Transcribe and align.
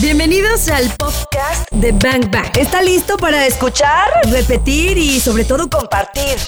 Bienvenidos 0.00 0.70
al 0.70 0.88
podcast 0.96 1.70
de 1.70 1.92
Bang 1.92 2.32
Bang. 2.32 2.48
¿Está 2.58 2.80
listo 2.80 3.18
para 3.18 3.46
escuchar, 3.46 4.08
repetir 4.32 4.96
y 4.96 5.20
sobre 5.20 5.44
todo 5.44 5.68
compartir? 5.68 6.40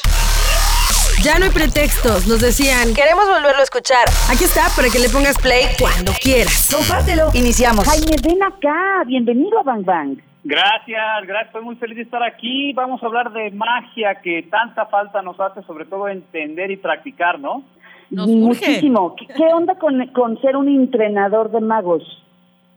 Ya 1.22 1.38
no 1.38 1.44
hay 1.44 1.50
pretextos, 1.50 2.26
nos 2.26 2.41
decían, 2.41 2.94
queremos 2.94 3.28
volverlo 3.28 3.60
a 3.60 3.62
escuchar. 3.62 4.08
Aquí 4.33 4.44
está 4.44 4.72
para 4.75 4.88
que 4.88 4.99
le 4.99 5.10
pongas 5.10 5.36
play 5.36 5.68
cuando 5.78 6.12
quieras. 6.22 6.72
Compártelo. 6.72 7.28
Iniciamos. 7.34 7.84
Jaime, 7.84 8.16
ven 8.25 8.43
acá, 8.43 9.04
bienvenido 9.07 9.61
a 9.61 9.62
Bang 9.62 9.84
Bang. 9.84 10.18
Gracias, 10.42 11.26
gracias, 11.26 11.48
estoy 11.48 11.64
muy 11.64 11.76
feliz 11.76 11.96
de 11.96 12.02
estar 12.02 12.22
aquí. 12.22 12.72
Vamos 12.72 13.02
a 13.02 13.06
hablar 13.06 13.30
de 13.30 13.50
magia 13.50 14.22
que 14.22 14.48
tanta 14.50 14.86
falta 14.86 15.20
nos 15.20 15.38
hace, 15.38 15.62
sobre 15.64 15.84
todo 15.84 16.08
entender 16.08 16.70
y 16.70 16.79
practicar, 16.79 17.38
¿no? 17.38 17.62
Nos 18.08 18.26
Muchísimo. 18.26 19.14
¿Qué, 19.16 19.26
¿Qué 19.26 19.45
onda 19.52 19.74
con, 19.74 20.06
con 20.08 20.40
ser 20.40 20.56
un 20.56 20.68
entrenador 20.68 21.50
de 21.50 21.61
magos? 21.61 22.23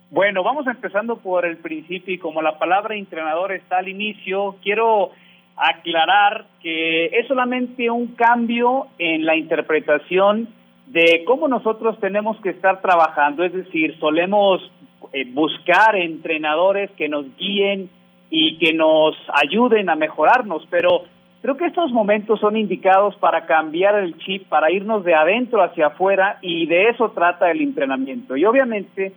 Bueno, 0.10 0.42
vamos 0.42 0.66
empezando 0.68 1.18
por 1.18 1.46
el 1.46 1.58
principio 1.58 2.14
y 2.14 2.18
como 2.18 2.42
la 2.42 2.58
palabra 2.58 2.96
entrenador 2.96 3.52
está 3.52 3.80
al 3.80 3.90
inicio, 3.90 4.56
quiero 4.64 5.12
aclarar 5.58 6.46
que 6.62 7.08
es 7.08 7.28
solamente 7.28 7.90
un 7.90 8.16
cambio 8.16 8.88
en 9.00 9.26
la 9.26 9.36
interpretación 9.36 10.48
de 10.86 11.24
cómo 11.26 11.50
nosotros 11.50 12.00
tenemos 12.00 12.40
que 12.40 12.52
estar 12.52 12.82
trabajando, 12.82 13.44
es 13.44 13.52
decir, 13.52 13.98
solemos 14.00 14.72
eh, 15.12 15.26
buscar 15.34 15.98
entrenadores 15.98 16.90
que 16.92 17.10
nos 17.10 17.26
guíen 17.36 17.90
y 18.30 18.58
que 18.60 18.74
nos 18.74 19.14
ayuden 19.34 19.90
a 19.90 19.96
mejorarnos, 19.96 20.66
pero 20.70 21.04
creo 21.42 21.58
que 21.58 21.66
estos 21.66 21.92
momentos 21.92 22.40
son 22.40 22.56
indicados 22.56 23.14
para 23.18 23.46
cambiar 23.46 23.96
el 23.96 24.18
chip, 24.20 24.48
para 24.48 24.72
irnos 24.72 25.04
de 25.04 25.16
adentro 25.16 25.62
hacia 25.62 25.88
afuera 25.88 26.38
y 26.42 26.66
de 26.68 26.92
eso 26.92 27.12
trata 27.12 27.52
el 27.52 27.60
entrenamiento. 27.60 28.38
Y 28.38 28.46
obviamente 28.46 29.14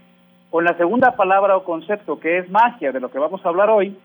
con 0.50 0.64
la 0.64 0.76
segunda 0.76 1.12
palabra 1.16 1.56
o 1.56 1.64
concepto 1.64 2.18
que 2.18 2.38
es 2.38 2.50
magia, 2.50 2.92
de 2.92 3.00
lo 3.00 3.10
que 3.10 3.18
vamos 3.18 3.44
a 3.44 3.48
hablar 3.48 3.70
hoy, 3.70 3.96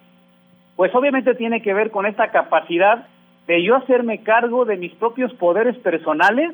pues 0.76 0.94
obviamente 0.94 1.36
tiene 1.36 1.62
que 1.62 1.74
ver 1.74 1.92
con 1.92 2.06
esta 2.06 2.32
capacidad 2.32 3.08
de 3.48 3.64
yo 3.64 3.76
hacerme 3.76 4.24
cargo 4.24 4.66
de 4.66 4.78
mis 4.78 4.94
propios 4.94 5.34
poderes 5.34 5.78
personales 5.78 6.54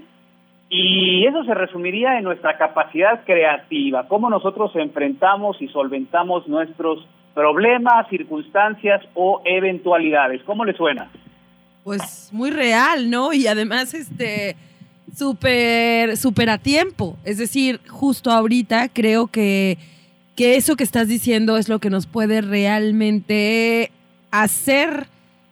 y 0.70 1.26
eso 1.26 1.44
se 1.44 1.54
resumiría 1.54 2.18
en 2.18 2.24
nuestra 2.24 2.58
capacidad 2.58 3.24
creativa, 3.26 4.08
cómo 4.08 4.30
nosotros 4.30 4.72
enfrentamos 4.76 5.62
y 5.62 5.68
solventamos 5.68 6.48
nuestros 6.48 7.06
problemas, 7.34 8.08
circunstancias 8.10 9.02
o 9.14 9.42
eventualidades. 9.44 10.42
¿Cómo 10.44 10.64
le 10.64 10.74
suena? 10.74 11.10
Pues 11.84 12.30
muy 12.32 12.52
real, 12.52 13.10
¿no? 13.10 13.34
Y 13.34 13.48
además, 13.48 13.94
este, 13.94 14.56
súper, 15.14 16.18
súper 16.18 16.50
a 16.50 16.58
tiempo. 16.58 17.18
Es 17.24 17.38
decir, 17.38 17.80
justo 17.88 18.32
ahorita 18.32 18.90
creo 18.90 19.28
que, 19.28 19.78
que 20.36 20.56
eso 20.56 20.76
que 20.76 20.84
estás 20.84 21.08
diciendo 21.08 21.58
es 21.58 21.70
lo 21.70 21.80
que 21.80 21.90
nos 21.90 22.08
puede 22.08 22.42
realmente 22.42 23.92
hacer 24.32 25.08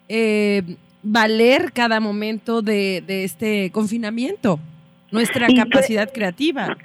eh, 0.08 0.64
valer 1.04 1.72
cada 1.74 2.00
momento 2.00 2.62
de, 2.62 3.04
de 3.06 3.24
este 3.24 3.72
confinamiento, 3.72 4.60
nuestra 5.12 5.48
capacidad 5.56 6.12
creativa. 6.12 6.78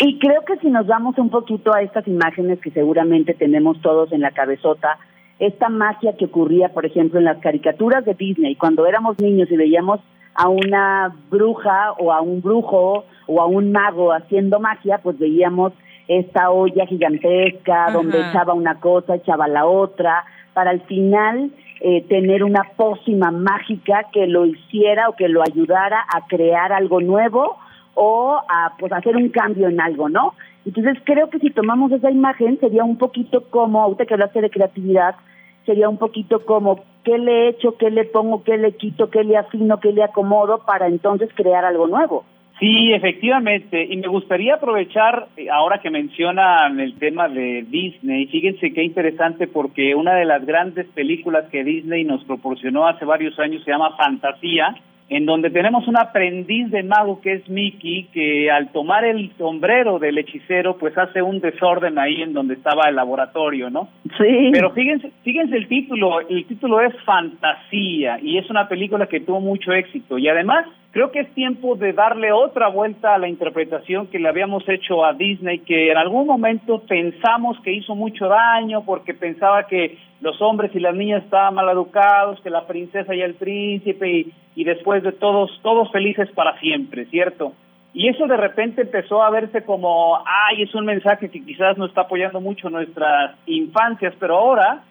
Y 0.00 0.18
creo 0.18 0.44
que 0.44 0.58
si 0.58 0.68
nos 0.68 0.86
vamos 0.86 1.16
un 1.18 1.30
poquito 1.30 1.74
a 1.74 1.80
estas 1.80 2.06
imágenes 2.06 2.60
que 2.60 2.70
seguramente 2.70 3.32
tenemos 3.32 3.80
todos 3.80 4.12
en 4.12 4.20
la 4.20 4.30
cabezota, 4.32 4.98
esta 5.38 5.68
magia 5.68 6.16
que 6.18 6.26
ocurría, 6.26 6.70
por 6.70 6.84
ejemplo, 6.84 7.18
en 7.18 7.24
las 7.24 7.38
caricaturas 7.38 8.04
de 8.04 8.14
Disney, 8.14 8.56
cuando 8.56 8.86
éramos 8.86 9.18
niños 9.20 9.50
y 9.50 9.56
veíamos 9.56 10.00
a 10.36 10.48
una 10.48 11.14
bruja 11.30 11.92
o 11.98 12.12
a 12.12 12.20
un 12.20 12.42
brujo 12.42 13.04
o 13.26 13.40
a 13.40 13.46
un 13.46 13.72
mago 13.72 14.12
haciendo 14.12 14.60
magia, 14.60 14.98
pues 14.98 15.18
veíamos 15.18 15.72
esta 16.08 16.50
olla 16.50 16.86
gigantesca 16.86 17.90
donde 17.92 18.20
echaba 18.20 18.54
una 18.54 18.78
cosa, 18.78 19.16
echaba 19.16 19.48
la 19.48 19.66
otra, 19.66 20.24
para 20.54 20.70
al 20.70 20.80
final 20.82 21.50
eh, 21.80 22.02
tener 22.08 22.44
una 22.44 22.62
pócima 22.76 23.30
mágica 23.30 24.06
que 24.12 24.26
lo 24.26 24.46
hiciera 24.46 25.08
o 25.08 25.16
que 25.16 25.28
lo 25.28 25.42
ayudara 25.42 26.04
a 26.14 26.26
crear 26.26 26.72
algo 26.72 27.00
nuevo 27.00 27.58
o 27.94 28.40
a 28.48 28.74
pues 28.78 28.92
hacer 28.92 29.16
un 29.16 29.30
cambio 29.30 29.68
en 29.68 29.80
algo, 29.80 30.08
¿no? 30.08 30.34
Entonces 30.64 30.98
creo 31.04 31.30
que 31.30 31.38
si 31.38 31.50
tomamos 31.50 31.92
esa 31.92 32.10
imagen 32.10 32.58
sería 32.60 32.84
un 32.84 32.98
poquito 32.98 33.44
como, 33.50 33.86
usted 33.88 34.06
que 34.06 34.14
hablaste 34.14 34.40
de 34.40 34.50
creatividad, 34.50 35.16
sería 35.66 35.88
un 35.88 35.98
poquito 35.98 36.46
como 36.46 36.84
qué 37.04 37.18
le 37.18 37.48
echo, 37.48 37.76
qué 37.76 37.90
le 37.90 38.04
pongo, 38.04 38.42
qué 38.44 38.56
le 38.56 38.72
quito, 38.72 39.10
qué 39.10 39.24
le 39.24 39.36
afino, 39.36 39.80
qué 39.80 39.92
le 39.92 40.02
acomodo 40.02 40.62
para 40.64 40.86
entonces 40.86 41.28
crear 41.34 41.64
algo 41.64 41.86
nuevo. 41.86 42.24
Sí, 42.58 42.92
efectivamente. 42.94 43.84
Y 43.84 43.98
me 43.98 44.08
gustaría 44.08 44.54
aprovechar, 44.54 45.28
eh, 45.36 45.50
ahora 45.50 45.78
que 45.82 45.90
mencionan 45.90 46.80
el 46.80 46.98
tema 46.98 47.28
de 47.28 47.66
Disney, 47.68 48.26
fíjense 48.28 48.72
qué 48.72 48.82
interesante 48.82 49.46
porque 49.46 49.94
una 49.94 50.14
de 50.14 50.24
las 50.24 50.46
grandes 50.46 50.86
películas 50.86 51.44
que 51.50 51.64
Disney 51.64 52.04
nos 52.04 52.24
proporcionó 52.24 52.86
hace 52.86 53.04
varios 53.04 53.38
años 53.38 53.62
se 53.62 53.72
llama 53.72 53.96
Fantasía, 53.96 54.74
en 55.08 55.24
donde 55.24 55.50
tenemos 55.50 55.86
un 55.86 55.96
aprendiz 55.96 56.70
de 56.70 56.82
mago 56.82 57.20
que 57.20 57.34
es 57.34 57.48
Mickey, 57.48 58.08
que 58.12 58.50
al 58.50 58.72
tomar 58.72 59.04
el 59.04 59.30
sombrero 59.38 59.98
del 59.98 60.18
hechicero, 60.18 60.76
pues 60.78 60.98
hace 60.98 61.22
un 61.22 61.40
desorden 61.40 61.98
ahí 61.98 62.22
en 62.22 62.32
donde 62.32 62.54
estaba 62.54 62.88
el 62.88 62.96
laboratorio, 62.96 63.70
¿no? 63.70 63.88
Sí. 64.18 64.50
Pero 64.52 64.72
fíjense, 64.72 65.12
fíjense 65.22 65.56
el 65.56 65.68
título, 65.68 66.20
el 66.20 66.44
título 66.46 66.80
es 66.80 66.94
Fantasía 67.04 68.18
y 68.20 68.38
es 68.38 68.50
una 68.50 68.68
película 68.68 69.06
que 69.06 69.20
tuvo 69.20 69.40
mucho 69.40 69.72
éxito 69.72 70.18
y 70.18 70.28
además 70.28 70.66
creo 70.96 71.10
que 71.12 71.20
es 71.20 71.34
tiempo 71.34 71.76
de 71.76 71.92
darle 71.92 72.32
otra 72.32 72.68
vuelta 72.68 73.14
a 73.14 73.18
la 73.18 73.28
interpretación 73.28 74.06
que 74.06 74.18
le 74.18 74.30
habíamos 74.30 74.66
hecho 74.66 75.04
a 75.04 75.12
Disney, 75.12 75.58
que 75.58 75.90
en 75.90 75.98
algún 75.98 76.26
momento 76.26 76.80
pensamos 76.88 77.60
que 77.60 77.70
hizo 77.70 77.94
mucho 77.94 78.28
daño 78.28 78.82
porque 78.82 79.12
pensaba 79.12 79.66
que 79.66 79.98
los 80.22 80.40
hombres 80.40 80.74
y 80.74 80.80
las 80.80 80.94
niñas 80.94 81.22
estaban 81.22 81.52
mal 81.52 81.68
educados, 81.68 82.40
que 82.40 82.48
la 82.48 82.66
princesa 82.66 83.14
y 83.14 83.20
el 83.20 83.34
príncipe 83.34 84.10
y, 84.10 84.32
y 84.54 84.64
después 84.64 85.02
de 85.02 85.12
todos, 85.12 85.60
todos 85.62 85.92
felices 85.92 86.30
para 86.30 86.58
siempre, 86.60 87.04
¿cierto? 87.10 87.52
Y 87.92 88.08
eso 88.08 88.26
de 88.26 88.38
repente 88.38 88.80
empezó 88.80 89.22
a 89.22 89.28
verse 89.28 89.64
como, 89.64 90.16
ay, 90.24 90.62
es 90.62 90.74
un 90.74 90.86
mensaje 90.86 91.28
que 91.28 91.44
quizás 91.44 91.76
no 91.76 91.84
está 91.84 92.00
apoyando 92.02 92.40
mucho 92.40 92.70
nuestras 92.70 93.36
infancias, 93.44 94.14
pero 94.18 94.38
ahora 94.38 94.82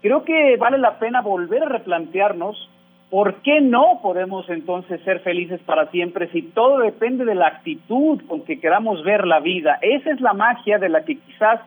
creo 0.00 0.24
que 0.24 0.56
vale 0.56 0.78
la 0.78 0.98
pena 0.98 1.20
volver 1.20 1.64
a 1.64 1.68
replantearnos 1.68 2.70
¿Por 3.10 3.42
qué 3.42 3.60
no 3.60 3.98
podemos 4.02 4.48
entonces 4.48 5.00
ser 5.02 5.18
felices 5.20 5.60
para 5.66 5.90
siempre 5.90 6.28
si 6.30 6.42
todo 6.42 6.78
depende 6.78 7.24
de 7.24 7.34
la 7.34 7.48
actitud 7.48 8.20
con 8.28 8.44
que 8.44 8.60
queramos 8.60 9.02
ver 9.02 9.26
la 9.26 9.40
vida? 9.40 9.80
Esa 9.82 10.12
es 10.12 10.20
la 10.20 10.32
magia 10.32 10.78
de 10.78 10.88
la 10.88 11.04
que 11.04 11.18
quizás 11.18 11.60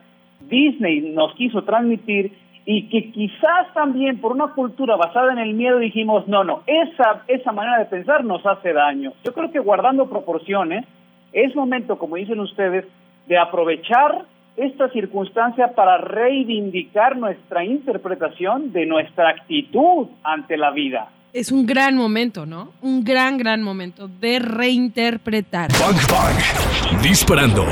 Disney 0.48 1.02
nos 1.02 1.34
quiso 1.34 1.62
transmitir 1.64 2.32
y 2.64 2.88
que 2.88 3.10
quizás 3.12 3.74
también 3.74 4.22
por 4.22 4.32
una 4.32 4.54
cultura 4.54 4.96
basada 4.96 5.32
en 5.32 5.38
el 5.38 5.52
miedo 5.52 5.78
dijimos, 5.78 6.26
no, 6.28 6.44
no, 6.44 6.62
esa, 6.66 7.24
esa 7.28 7.52
manera 7.52 7.78
de 7.78 7.84
pensar 7.84 8.24
nos 8.24 8.44
hace 8.46 8.72
daño. 8.72 9.12
Yo 9.22 9.34
creo 9.34 9.52
que 9.52 9.58
guardando 9.58 10.08
proporciones, 10.08 10.86
es 11.34 11.54
momento, 11.54 11.98
como 11.98 12.16
dicen 12.16 12.40
ustedes, 12.40 12.86
de 13.26 13.36
aprovechar 13.36 14.24
esta 14.56 14.88
circunstancia 14.88 15.74
para 15.74 15.98
reivindicar 15.98 17.18
nuestra 17.18 17.66
interpretación 17.66 18.72
de 18.72 18.86
nuestra 18.86 19.28
actitud 19.28 20.06
ante 20.22 20.56
la 20.56 20.70
vida 20.70 21.10
es 21.34 21.50
un 21.50 21.66
gran 21.66 21.96
momento, 21.96 22.46
¿no? 22.46 22.70
Un 22.80 23.02
gran, 23.02 23.36
gran 23.36 23.60
momento 23.60 24.06
de 24.06 24.38
reinterpretar. 24.38 25.68
Bang, 25.72 25.96
bang. 26.08 27.02
Disparando. 27.02 27.64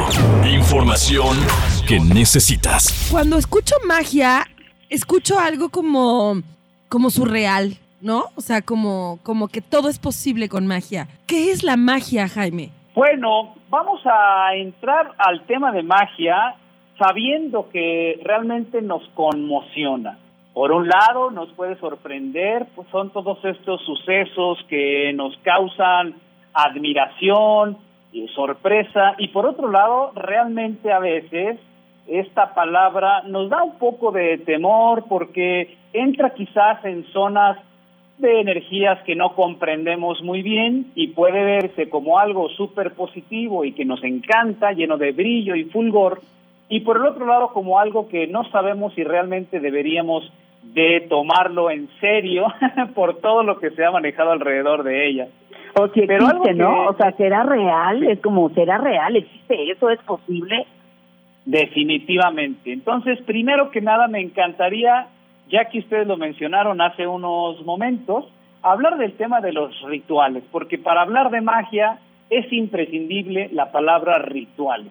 Información 0.53 1.37
que 1.87 2.01
necesitas. 2.01 3.09
Cuando 3.11 3.39
escucho 3.39 3.77
magia, 3.87 4.49
escucho 4.91 5.39
algo 5.39 5.69
como, 5.69 6.43
como 6.89 7.09
surreal, 7.11 7.77
¿no? 8.01 8.25
O 8.34 8.41
sea, 8.41 8.62
como, 8.62 9.21
como 9.22 9.47
que 9.47 9.61
todo 9.61 9.89
es 9.89 10.01
posible 10.01 10.49
con 10.49 10.67
magia. 10.67 11.06
¿Qué 11.28 11.53
es 11.53 11.62
la 11.62 11.77
magia, 11.77 12.28
Jaime? 12.28 12.71
Bueno, 12.97 13.55
vamos 13.71 14.01
a 14.06 14.56
entrar 14.56 15.12
al 15.19 15.47
tema 15.47 15.71
de 15.71 15.84
magia 15.84 16.56
sabiendo 16.99 17.69
que 17.71 18.21
realmente 18.25 18.83
nos 18.83 19.09
conmociona. 19.15 20.19
Por 20.54 20.71
un 20.71 20.87
lado, 20.87 21.31
nos 21.31 21.51
puede 21.53 21.77
sorprender, 21.77 22.66
pues 22.75 22.87
son 22.89 23.10
todos 23.10 23.43
estos 23.45 23.81
sucesos 23.83 24.59
que 24.69 25.13
nos 25.15 25.37
causan 25.39 26.15
admiración 26.53 27.78
y 28.13 28.28
sorpresa, 28.28 29.15
y 29.16 29.28
por 29.28 29.47
otro 29.47 29.71
lado, 29.71 30.13
realmente 30.15 30.93
a 30.93 30.99
veces 30.99 31.59
esta 32.07 32.53
palabra 32.53 33.22
nos 33.22 33.49
da 33.49 33.63
un 33.63 33.78
poco 33.78 34.13
de 34.13 34.37
temor 34.39 35.04
porque 35.09 35.77
entra 35.95 36.34
quizás 36.34 36.84
en 36.84 37.05
zonas 37.13 37.59
de 38.19 38.41
energías 38.41 39.03
que 39.05 39.16
no 39.16 39.34
comprendemos 39.34 40.22
muy 40.22 40.43
bien 40.43 40.93
y 40.95 41.09
puede 41.09 41.43
verse 41.43 41.89
como 41.89 42.19
algo 42.19 42.51
súper 42.51 42.93
positivo 42.93 43.65
y 43.65 43.72
que 43.72 43.87
nos 43.87 44.05
encanta, 44.05 44.72
lleno 44.72 44.98
de 44.98 45.13
brillo 45.13 45.55
y 45.55 45.65
fulgor, 45.65 46.21
y 46.69 46.81
por 46.81 46.98
el 46.98 47.07
otro 47.07 47.27
lado 47.27 47.48
como 47.55 47.78
algo 47.78 48.09
que 48.09 48.27
no 48.27 48.45
sabemos 48.51 48.93
si 48.95 49.03
realmente 49.05 49.60
deberíamos 49.60 50.31
de 50.62 51.06
tomarlo 51.09 51.70
en 51.70 51.88
serio 52.00 52.47
por 52.94 53.18
todo 53.20 53.42
lo 53.42 53.59
que 53.59 53.70
se 53.70 53.84
ha 53.84 53.91
manejado 53.91 54.30
alrededor 54.32 54.82
de 54.84 55.09
ella. 55.09 55.28
O 55.74 55.88
si 55.88 56.00
existe, 56.00 56.54
¿no? 56.54 56.88
O 56.88 56.94
sea, 56.94 57.12
¿será 57.12 57.44
real? 57.44 58.03
Es 58.04 58.20
como, 58.20 58.50
¿será 58.50 58.78
real? 58.78 59.16
¿Existe 59.16 59.70
eso? 59.70 59.91
¿Es 59.91 60.00
posible? 60.00 60.66
Definitivamente. 61.44 62.72
Entonces, 62.72 63.20
primero 63.22 63.70
que 63.70 63.80
nada, 63.80 64.06
me 64.06 64.20
encantaría, 64.20 65.09
ya 65.48 65.64
que 65.66 65.78
ustedes 65.78 66.06
lo 66.06 66.16
mencionaron 66.16 66.80
hace 66.80 67.06
unos 67.06 67.64
momentos, 67.64 68.26
hablar 68.62 68.98
del 68.98 69.14
tema 69.14 69.41
de 69.41 69.53
los 69.53 69.80
rituales, 69.82 70.44
porque 70.53 70.78
para 70.78 71.03
hablar 71.03 71.30
de 71.30 71.41
magia 71.41 71.98
es 72.30 72.50
imprescindible 72.53 73.48
la 73.53 73.72
palabra 73.72 74.18
ritual. 74.18 74.91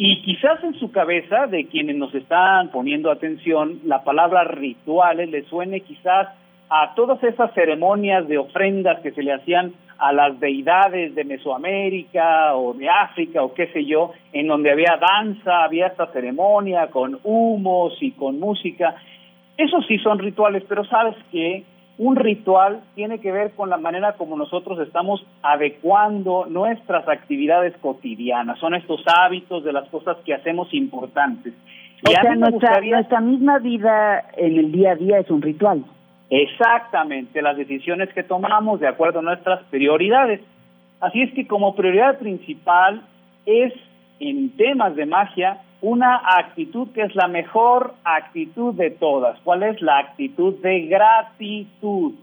Y 0.00 0.22
quizás 0.22 0.62
en 0.62 0.74
su 0.78 0.92
cabeza, 0.92 1.48
de 1.48 1.66
quienes 1.66 1.96
nos 1.96 2.14
están 2.14 2.70
poniendo 2.70 3.10
atención, 3.10 3.80
la 3.84 4.04
palabra 4.04 4.44
rituales 4.44 5.28
le 5.28 5.42
suene 5.46 5.80
quizás 5.80 6.28
a 6.70 6.94
todas 6.94 7.20
esas 7.24 7.52
ceremonias 7.52 8.28
de 8.28 8.38
ofrendas 8.38 9.00
que 9.00 9.10
se 9.10 9.24
le 9.24 9.32
hacían 9.32 9.72
a 9.98 10.12
las 10.12 10.38
deidades 10.38 11.16
de 11.16 11.24
Mesoamérica 11.24 12.54
o 12.54 12.74
de 12.74 12.88
África 12.88 13.42
o 13.42 13.52
qué 13.52 13.66
sé 13.72 13.84
yo, 13.86 14.12
en 14.32 14.46
donde 14.46 14.70
había 14.70 15.00
danza, 15.00 15.64
había 15.64 15.88
esta 15.88 16.06
ceremonia 16.12 16.86
con 16.86 17.18
humos 17.24 17.98
y 18.00 18.12
con 18.12 18.38
música. 18.38 18.94
Esos 19.56 19.84
sí 19.88 19.98
son 19.98 20.20
rituales, 20.20 20.62
pero 20.68 20.84
sabes 20.84 21.16
que 21.32 21.64
un 21.98 22.14
ritual 22.14 22.80
tiene 22.94 23.20
que 23.20 23.32
ver 23.32 23.52
con 23.52 23.68
la 23.68 23.76
manera 23.76 24.12
como 24.12 24.36
nosotros 24.36 24.78
estamos 24.78 25.24
adecuando 25.42 26.46
nuestras 26.48 27.06
actividades 27.08 27.76
cotidianas, 27.78 28.58
son 28.60 28.74
estos 28.74 29.02
hábitos 29.06 29.64
de 29.64 29.72
las 29.72 29.88
cosas 29.88 30.16
que 30.24 30.32
hacemos 30.32 30.72
importantes. 30.72 31.54
O 32.06 32.10
sea, 32.10 32.34
nuestra, 32.36 32.80
nuestra 32.80 33.20
misma 33.20 33.58
vida 33.58 34.24
en 34.36 34.56
el 34.56 34.70
día 34.70 34.92
a 34.92 34.94
día 34.94 35.18
es 35.18 35.28
un 35.30 35.42
ritual. 35.42 35.84
Exactamente, 36.30 37.42
las 37.42 37.56
decisiones 37.56 38.12
que 38.12 38.22
tomamos 38.22 38.78
de 38.78 38.86
acuerdo 38.86 39.18
a 39.18 39.22
nuestras 39.22 39.64
prioridades. 39.64 40.40
Así 41.00 41.22
es 41.22 41.32
que 41.34 41.48
como 41.48 41.74
prioridad 41.74 42.18
principal 42.18 43.02
es 43.46 43.72
en 44.20 44.50
temas 44.56 44.94
de 44.94 45.06
magia 45.06 45.62
una 45.80 46.20
actitud 46.38 46.88
que 46.92 47.02
es 47.02 47.14
la 47.14 47.28
mejor 47.28 47.94
actitud 48.04 48.74
de 48.74 48.90
todas. 48.90 49.38
¿Cuál 49.44 49.62
es 49.62 49.80
la 49.80 49.98
actitud 49.98 50.54
de 50.60 50.86
gratitud? 50.86 52.14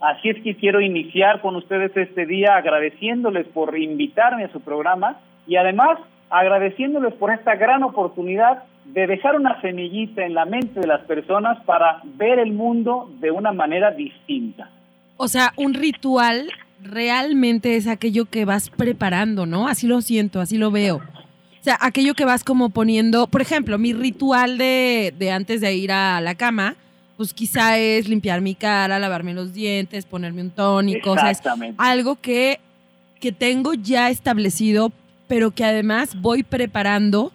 Así 0.00 0.30
es 0.30 0.42
que 0.42 0.56
quiero 0.56 0.80
iniciar 0.80 1.40
con 1.40 1.56
ustedes 1.56 1.96
este 1.96 2.26
día 2.26 2.56
agradeciéndoles 2.56 3.46
por 3.48 3.78
invitarme 3.78 4.44
a 4.44 4.52
su 4.52 4.60
programa 4.60 5.18
y 5.46 5.56
además 5.56 5.98
agradeciéndoles 6.30 7.14
por 7.14 7.32
esta 7.32 7.54
gran 7.54 7.82
oportunidad 7.82 8.64
de 8.84 9.06
dejar 9.06 9.36
una 9.36 9.60
semillita 9.60 10.24
en 10.24 10.34
la 10.34 10.44
mente 10.44 10.80
de 10.80 10.86
las 10.86 11.02
personas 11.02 11.62
para 11.64 12.00
ver 12.04 12.38
el 12.38 12.52
mundo 12.52 13.10
de 13.20 13.30
una 13.30 13.52
manera 13.52 13.92
distinta. 13.92 14.68
O 15.16 15.28
sea, 15.28 15.52
un 15.56 15.74
ritual 15.74 16.48
realmente 16.82 17.76
es 17.76 17.86
aquello 17.86 18.26
que 18.26 18.44
vas 18.44 18.68
preparando, 18.70 19.46
¿no? 19.46 19.68
Así 19.68 19.86
lo 19.86 20.00
siento, 20.00 20.40
así 20.40 20.58
lo 20.58 20.70
veo. 20.70 21.00
O 21.64 21.68
sea, 21.70 21.78
aquello 21.80 22.12
que 22.12 22.26
vas 22.26 22.44
como 22.44 22.68
poniendo, 22.68 23.26
por 23.26 23.40
ejemplo, 23.40 23.78
mi 23.78 23.94
ritual 23.94 24.58
de, 24.58 25.14
de 25.18 25.30
antes 25.30 25.62
de 25.62 25.74
ir 25.74 25.92
a 25.92 26.20
la 26.20 26.34
cama, 26.34 26.74
pues 27.16 27.32
quizá 27.32 27.78
es 27.78 28.06
limpiar 28.06 28.42
mi 28.42 28.54
cara, 28.54 28.98
lavarme 28.98 29.32
los 29.32 29.54
dientes, 29.54 30.04
ponerme 30.04 30.42
un 30.42 30.50
tónico, 30.50 31.12
o 31.12 31.14
sea, 31.14 31.30
es 31.30 31.40
algo 31.78 32.16
que, 32.16 32.60
que 33.18 33.32
tengo 33.32 33.72
ya 33.72 34.10
establecido, 34.10 34.92
pero 35.26 35.52
que 35.52 35.64
además 35.64 36.20
voy 36.20 36.42
preparando 36.42 37.32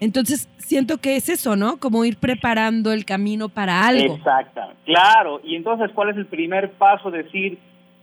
entonces, 0.00 0.48
siento 0.58 0.96
que 0.98 1.16
es 1.16 1.28
eso, 1.28 1.56
¿no? 1.56 1.76
Como 1.76 2.04
ir 2.06 2.16
preparando 2.16 2.92
el 2.92 3.04
camino 3.04 3.50
para 3.50 3.86
algo. 3.86 4.16
Exacto, 4.16 4.62
claro. 4.86 5.40
Y 5.44 5.54
entonces, 5.54 5.90
¿cuál 5.94 6.08
es 6.08 6.16
el 6.16 6.26
primer 6.26 6.72
paso? 6.72 7.10
Decir, 7.10 7.58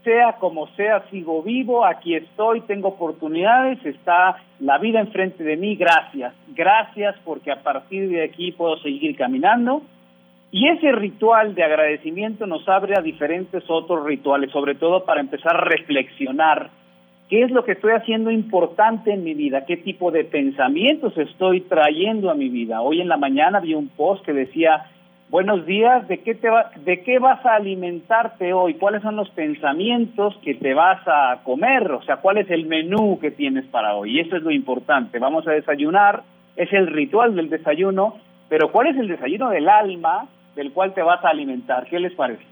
sea 0.08 0.36
como 0.40 0.68
sea, 0.68 1.02
sigo 1.10 1.42
vivo, 1.42 1.84
aquí 1.84 2.14
estoy, 2.14 2.62
tengo 2.62 2.88
oportunidades, 2.88 3.84
está 3.84 4.36
la 4.58 4.78
vida 4.78 5.00
enfrente 5.00 5.44
de 5.44 5.58
mí, 5.58 5.76
gracias. 5.76 6.32
Gracias 6.54 7.14
porque 7.26 7.52
a 7.52 7.62
partir 7.62 8.08
de 8.08 8.24
aquí 8.24 8.52
puedo 8.52 8.78
seguir 8.78 9.14
caminando. 9.16 9.82
Y 10.50 10.66
ese 10.68 10.92
ritual 10.92 11.54
de 11.54 11.62
agradecimiento 11.62 12.46
nos 12.46 12.66
abre 12.66 12.94
a 12.96 13.02
diferentes 13.02 13.62
otros 13.68 14.06
rituales, 14.06 14.50
sobre 14.50 14.76
todo 14.76 15.04
para 15.04 15.20
empezar 15.20 15.54
a 15.54 15.64
reflexionar 15.64 16.70
¿Qué 17.28 17.42
es 17.42 17.50
lo 17.50 17.62
que 17.62 17.72
estoy 17.72 17.92
haciendo 17.92 18.30
importante 18.30 19.12
en 19.12 19.22
mi 19.22 19.34
vida? 19.34 19.66
¿Qué 19.66 19.76
tipo 19.76 20.10
de 20.10 20.24
pensamientos 20.24 21.16
estoy 21.18 21.60
trayendo 21.60 22.30
a 22.30 22.34
mi 22.34 22.48
vida? 22.48 22.80
Hoy 22.80 23.02
en 23.02 23.08
la 23.08 23.18
mañana 23.18 23.60
vi 23.60 23.74
un 23.74 23.88
post 23.88 24.24
que 24.24 24.32
decía, 24.32 24.86
buenos 25.30 25.66
días, 25.66 26.06
¿de 26.08 26.18
qué, 26.18 26.34
te 26.34 26.48
¿de 26.84 27.02
qué 27.02 27.18
vas 27.18 27.44
a 27.44 27.56
alimentarte 27.56 28.52
hoy? 28.52 28.74
¿Cuáles 28.74 29.02
son 29.02 29.16
los 29.16 29.28
pensamientos 29.30 30.36
que 30.42 30.54
te 30.54 30.74
vas 30.74 31.00
a 31.06 31.40
comer? 31.44 31.90
O 31.92 32.02
sea, 32.02 32.16
¿cuál 32.16 32.38
es 32.38 32.50
el 32.50 32.66
menú 32.66 33.18
que 33.20 33.30
tienes 33.30 33.66
para 33.66 33.94
hoy? 33.94 34.16
Y 34.16 34.20
eso 34.20 34.36
es 34.36 34.42
lo 34.42 34.50
importante. 34.50 35.18
Vamos 35.18 35.46
a 35.46 35.52
desayunar, 35.52 36.22
es 36.56 36.72
el 36.72 36.86
ritual 36.86 37.34
del 37.36 37.50
desayuno, 37.50 38.16
pero 38.48 38.72
¿cuál 38.72 38.88
es 38.88 38.96
el 38.96 39.08
desayuno 39.08 39.50
del 39.50 39.68
alma 39.68 40.26
del 40.56 40.72
cual 40.72 40.94
te 40.94 41.02
vas 41.02 41.24
a 41.24 41.28
alimentar? 41.28 41.86
¿Qué 41.88 42.00
les 42.00 42.14
parece? 42.14 42.42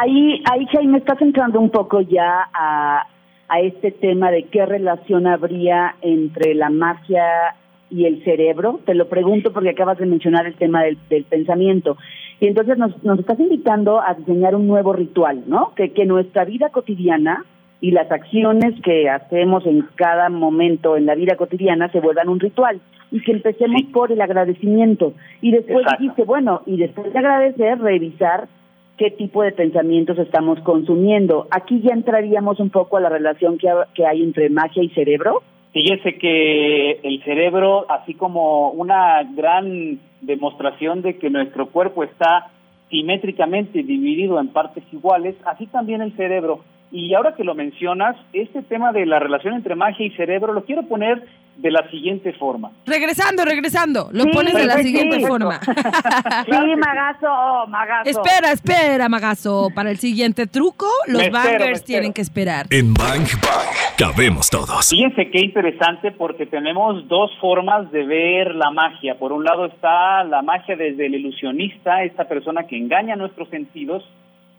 Ahí, 0.00 0.42
ahí 0.50 0.66
Jaime, 0.72 0.98
estás 0.98 1.20
entrando 1.20 1.60
un 1.60 1.70
poco 1.70 2.00
ya 2.00 2.48
a, 2.52 3.06
a 3.48 3.60
este 3.60 3.90
tema 3.90 4.30
de 4.30 4.44
qué 4.44 4.66
relación 4.66 5.26
habría 5.26 5.94
entre 6.00 6.54
la 6.54 6.70
magia 6.70 7.54
y 7.94 8.06
el 8.06 8.24
cerebro. 8.24 8.80
Te 8.84 8.94
lo 8.94 9.08
pregunto 9.08 9.52
porque 9.52 9.70
acabas 9.70 9.98
de 9.98 10.06
mencionar 10.06 10.46
el 10.46 10.54
tema 10.54 10.82
del, 10.82 11.24
pensamiento. 11.24 11.96
Y 12.40 12.48
entonces 12.48 12.76
nos, 12.76 13.02
nos 13.04 13.18
estás 13.20 13.38
invitando 13.38 14.00
a 14.00 14.14
diseñar 14.14 14.54
un 14.54 14.66
nuevo 14.66 14.92
ritual, 14.92 15.44
¿no? 15.46 15.72
Que, 15.76 15.92
que 15.92 16.04
nuestra 16.04 16.44
vida 16.44 16.70
cotidiana 16.70 17.44
y 17.80 17.92
las 17.92 18.10
acciones 18.10 18.74
que 18.82 19.08
hacemos 19.08 19.64
en 19.66 19.86
cada 19.94 20.28
momento 20.30 20.96
en 20.96 21.06
la 21.06 21.14
vida 21.14 21.36
cotidiana 21.36 21.90
se 21.92 22.00
vuelvan 22.00 22.28
un 22.28 22.40
ritual 22.40 22.80
y 23.10 23.20
que 23.20 23.32
empecemos 23.32 23.82
por 23.92 24.10
el 24.10 24.20
agradecimiento. 24.20 25.12
Y 25.40 25.52
después 25.52 25.86
dijiste, 25.98 26.24
bueno, 26.24 26.62
y 26.66 26.78
después 26.78 27.12
de 27.12 27.18
agradecer, 27.18 27.78
revisar 27.78 28.48
qué 28.96 29.10
tipo 29.10 29.42
de 29.42 29.52
pensamientos 29.52 30.18
estamos 30.18 30.58
consumiendo. 30.60 31.46
Aquí 31.50 31.80
ya 31.80 31.92
entraríamos 31.92 32.58
un 32.58 32.70
poco 32.70 32.96
a 32.96 33.00
la 33.00 33.08
relación 33.08 33.58
que, 33.58 33.68
que 33.94 34.06
hay 34.06 34.22
entre 34.22 34.50
magia 34.50 34.82
y 34.82 34.88
cerebro. 34.90 35.42
Fíjese 35.74 36.18
que 36.18 37.00
el 37.02 37.20
cerebro, 37.24 37.84
así 37.90 38.14
como 38.14 38.70
una 38.70 39.24
gran 39.24 39.98
demostración 40.20 41.02
de 41.02 41.18
que 41.18 41.30
nuestro 41.30 41.66
cuerpo 41.66 42.04
está 42.04 42.52
simétricamente 42.90 43.82
dividido 43.82 44.38
en 44.38 44.50
partes 44.50 44.84
iguales, 44.92 45.34
así 45.44 45.66
también 45.66 46.00
el 46.00 46.14
cerebro. 46.16 46.60
Y 46.92 47.12
ahora 47.14 47.34
que 47.34 47.42
lo 47.42 47.56
mencionas, 47.56 48.14
este 48.32 48.62
tema 48.62 48.92
de 48.92 49.04
la 49.04 49.18
relación 49.18 49.54
entre 49.54 49.74
magia 49.74 50.06
y 50.06 50.10
cerebro 50.10 50.52
lo 50.52 50.64
quiero 50.64 50.84
poner 50.84 51.24
de 51.56 51.70
la 51.70 51.88
siguiente 51.90 52.32
forma. 52.32 52.72
Regresando, 52.86 53.44
regresando, 53.44 54.08
lo 54.12 54.24
pones 54.26 54.54
de 54.54 54.66
la 54.66 54.78
siguiente 54.78 55.20
forma. 55.20 55.60
sí, 56.46 56.76
Magazo, 56.76 57.66
Magazo. 57.68 58.10
Espera, 58.10 58.52
espera, 58.52 59.08
Magazo. 59.08 59.68
Para 59.74 59.90
el 59.90 59.98
siguiente 59.98 60.46
truco, 60.46 60.86
los 61.06 61.30
bangers 61.30 61.84
tienen 61.84 62.12
que 62.12 62.22
esperar. 62.22 62.66
En 62.70 62.92
Bang 62.94 63.26
Bang, 63.42 63.96
cabemos 63.96 64.50
todos. 64.50 64.88
Fíjense 64.88 65.30
qué 65.30 65.40
interesante 65.40 66.10
porque 66.12 66.46
tenemos 66.46 67.06
dos 67.08 67.30
formas 67.40 67.90
de 67.92 68.04
ver 68.04 68.54
la 68.54 68.70
magia. 68.70 69.18
Por 69.18 69.32
un 69.32 69.44
lado 69.44 69.66
está 69.66 70.24
la 70.24 70.42
magia 70.42 70.76
desde 70.76 71.06
el 71.06 71.14
ilusionista, 71.14 72.02
esta 72.02 72.26
persona 72.26 72.64
que 72.66 72.76
engaña 72.76 73.16
nuestros 73.16 73.48
sentidos 73.48 74.04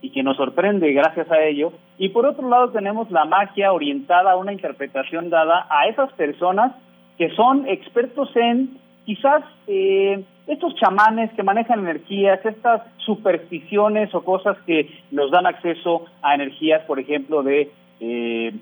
y 0.02 0.12
que 0.12 0.24
nos 0.24 0.38
sorprende 0.38 0.94
gracias 0.94 1.30
a 1.32 1.42
ello. 1.44 1.74
Y 1.98 2.10
por 2.10 2.26
otro 2.26 2.48
lado 2.48 2.70
tenemos 2.70 3.10
la 3.12 3.26
magia 3.26 3.74
orientada 3.74 4.32
a 4.32 4.38
una 4.38 4.54
interpretación 4.54 5.30
dada 5.30 5.68
a 5.70 5.88
esas 5.88 6.12
personas 6.14 6.74
que 7.18 7.30
son 7.32 7.68
expertos 7.68 8.30
en 8.36 8.78
quizás 9.06 9.44
eh, 9.68 10.24
estos 10.48 10.76
chamanes 10.76 11.32
que 11.34 11.44
manejan 11.44 11.80
energías, 11.80 12.46
estas 12.46 12.82
supersticiones 12.98 14.14
o 14.14 14.24
cosas 14.24 14.58
que 14.66 14.90
nos 15.12 15.32
dan 15.32 15.46
acceso 15.46 16.06
a 16.22 16.36
energías, 16.36 16.84
por 16.84 17.00
ejemplo, 17.00 17.42
de, 17.44 17.72
eh, 18.00 18.54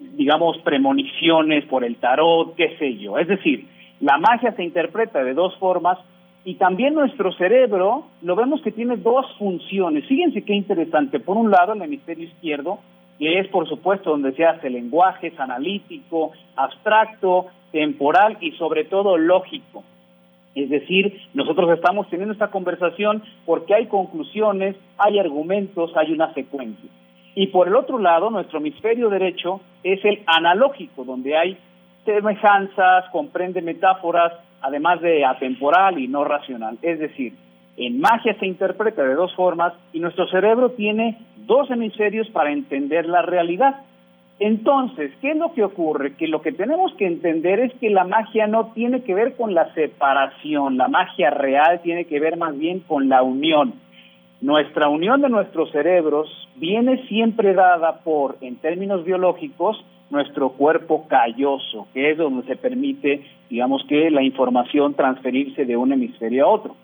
digamos, 0.00 0.58
premoniciones 0.58 1.64
por 1.66 1.84
el 1.84 1.96
tarot, 1.96 2.54
qué 2.56 2.76
sé 2.78 2.96
yo. 2.96 3.18
Es 3.18 3.28
decir, 3.28 3.66
la 4.00 4.18
magia 4.18 4.52
se 4.52 4.64
interpreta 4.64 5.22
de 5.22 5.34
dos 5.34 5.56
formas 5.58 5.98
y 6.44 6.54
también 6.54 6.94
nuestro 6.94 7.32
cerebro 7.32 8.06
lo 8.22 8.36
vemos 8.36 8.62
que 8.62 8.72
tiene 8.72 8.96
dos 8.96 9.26
funciones. 9.38 10.06
Fíjense 10.06 10.42
qué 10.42 10.54
interesante. 10.54 11.20
Por 11.20 11.36
un 11.36 11.50
lado, 11.50 11.72
el 11.74 11.82
hemisferio 11.82 12.24
izquierdo, 12.24 12.78
que 13.18 13.40
es 13.40 13.48
por 13.48 13.68
supuesto 13.68 14.10
donde 14.10 14.32
se 14.32 14.44
hace 14.44 14.70
lenguaje, 14.70 15.28
es 15.28 15.40
analítico, 15.40 16.32
abstracto, 16.56 17.46
temporal 17.72 18.38
y 18.40 18.52
sobre 18.52 18.84
todo 18.84 19.16
lógico. 19.16 19.84
Es 20.54 20.70
decir, 20.70 21.20
nosotros 21.34 21.70
estamos 21.70 22.08
teniendo 22.08 22.32
esta 22.32 22.50
conversación 22.50 23.22
porque 23.46 23.74
hay 23.74 23.86
conclusiones, 23.86 24.76
hay 24.96 25.18
argumentos, 25.18 25.92
hay 25.96 26.12
una 26.12 26.32
secuencia. 26.34 26.90
Y 27.34 27.48
por 27.48 27.68
el 27.68 27.76
otro 27.76 27.98
lado, 27.98 28.30
nuestro 28.30 28.58
hemisferio 28.58 29.08
derecho 29.10 29.60
es 29.84 30.04
el 30.04 30.22
analógico, 30.26 31.04
donde 31.04 31.36
hay 31.36 31.56
semejanzas, 32.04 33.04
comprende 33.12 33.62
metáforas, 33.62 34.32
además 34.60 35.00
de 35.00 35.24
atemporal 35.24 35.98
y 35.98 36.08
no 36.08 36.24
racional. 36.24 36.78
Es 36.82 36.98
decir, 36.98 37.34
en 37.76 38.00
magia 38.00 38.36
se 38.40 38.46
interpreta 38.46 39.04
de 39.04 39.14
dos 39.14 39.32
formas 39.36 39.72
y 39.92 40.00
nuestro 40.00 40.26
cerebro 40.28 40.70
tiene 40.70 41.18
dos 41.48 41.68
hemisferios 41.70 42.28
para 42.30 42.52
entender 42.52 43.06
la 43.06 43.22
realidad. 43.22 43.80
Entonces, 44.38 45.10
¿qué 45.20 45.32
es 45.32 45.36
lo 45.36 45.52
que 45.52 45.64
ocurre? 45.64 46.14
Que 46.14 46.28
lo 46.28 46.42
que 46.42 46.52
tenemos 46.52 46.94
que 46.94 47.06
entender 47.06 47.58
es 47.58 47.72
que 47.80 47.90
la 47.90 48.04
magia 48.04 48.46
no 48.46 48.66
tiene 48.66 49.02
que 49.02 49.14
ver 49.14 49.34
con 49.34 49.52
la 49.52 49.74
separación, 49.74 50.76
la 50.76 50.86
magia 50.86 51.30
real 51.30 51.80
tiene 51.82 52.04
que 52.04 52.20
ver 52.20 52.36
más 52.36 52.56
bien 52.56 52.80
con 52.80 53.08
la 53.08 53.24
unión. 53.24 53.74
Nuestra 54.40 54.88
unión 54.88 55.20
de 55.22 55.28
nuestros 55.28 55.72
cerebros 55.72 56.28
viene 56.54 57.04
siempre 57.08 57.54
dada 57.54 57.98
por, 58.04 58.36
en 58.40 58.56
términos 58.56 59.04
biológicos, 59.04 59.84
nuestro 60.10 60.50
cuerpo 60.50 61.08
calloso, 61.08 61.88
que 61.92 62.12
es 62.12 62.18
donde 62.18 62.46
se 62.46 62.56
permite, 62.56 63.24
digamos 63.50 63.84
que, 63.88 64.10
la 64.10 64.22
información 64.22 64.94
transferirse 64.94 65.64
de 65.64 65.76
un 65.76 65.92
hemisferio 65.92 66.44
a 66.44 66.48
otro. 66.48 66.76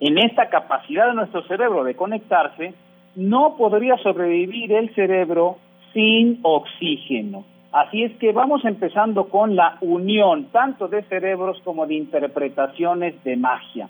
En 0.00 0.18
esta 0.18 0.48
capacidad 0.48 1.06
de 1.06 1.14
nuestro 1.14 1.42
cerebro 1.44 1.84
de 1.84 1.94
conectarse, 1.94 2.74
no 3.18 3.56
podría 3.56 3.96
sobrevivir 3.98 4.72
el 4.72 4.94
cerebro 4.94 5.56
sin 5.92 6.38
oxígeno. 6.42 7.44
Así 7.72 8.04
es 8.04 8.16
que 8.18 8.30
vamos 8.30 8.64
empezando 8.64 9.28
con 9.28 9.56
la 9.56 9.76
unión 9.80 10.46
tanto 10.52 10.86
de 10.86 11.02
cerebros 11.02 11.60
como 11.64 11.84
de 11.86 11.96
interpretaciones 11.96 13.22
de 13.24 13.36
magia. 13.36 13.88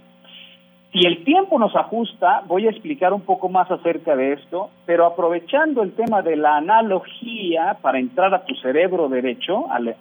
Si 0.92 1.06
el 1.06 1.24
tiempo 1.24 1.58
nos 1.58 1.76
ajusta, 1.76 2.42
voy 2.46 2.66
a 2.66 2.70
explicar 2.70 3.12
un 3.12 3.20
poco 3.20 3.50
más 3.50 3.70
acerca 3.70 4.16
de 4.16 4.32
esto, 4.32 4.70
pero 4.86 5.04
aprovechando 5.04 5.82
el 5.82 5.92
tema 5.92 6.22
de 6.22 6.36
la 6.36 6.56
analogía 6.56 7.76
para 7.82 7.98
entrar 7.98 8.32
a 8.32 8.46
tu 8.46 8.54
cerebro 8.54 9.10
derecho, 9.10 9.70
al, 9.70 9.94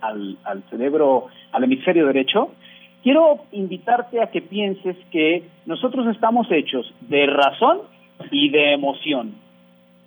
cerebro, 0.69 1.25
al 1.51 1.65
hemisferio 1.65 2.07
derecho, 2.07 2.51
quiero 3.03 3.39
invitarte 3.51 4.22
a 4.22 4.27
que 4.27 4.41
pienses 4.41 4.96
que 5.12 5.43
nosotros 5.65 6.07
estamos 6.07 6.50
hechos 6.50 6.93
de 7.01 7.25
razón 7.25 7.96
y 8.31 8.50
de 8.50 8.74
emoción. 8.74 9.36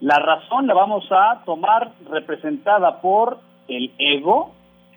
La 0.01 0.19
razón 0.19 0.67
la 0.67 0.75
vamos 0.75 1.07
a 1.11 1.43
tomar 1.45 1.93
representada 2.11 3.01
por 3.01 3.39
el 3.69 3.91
ego 3.99 4.53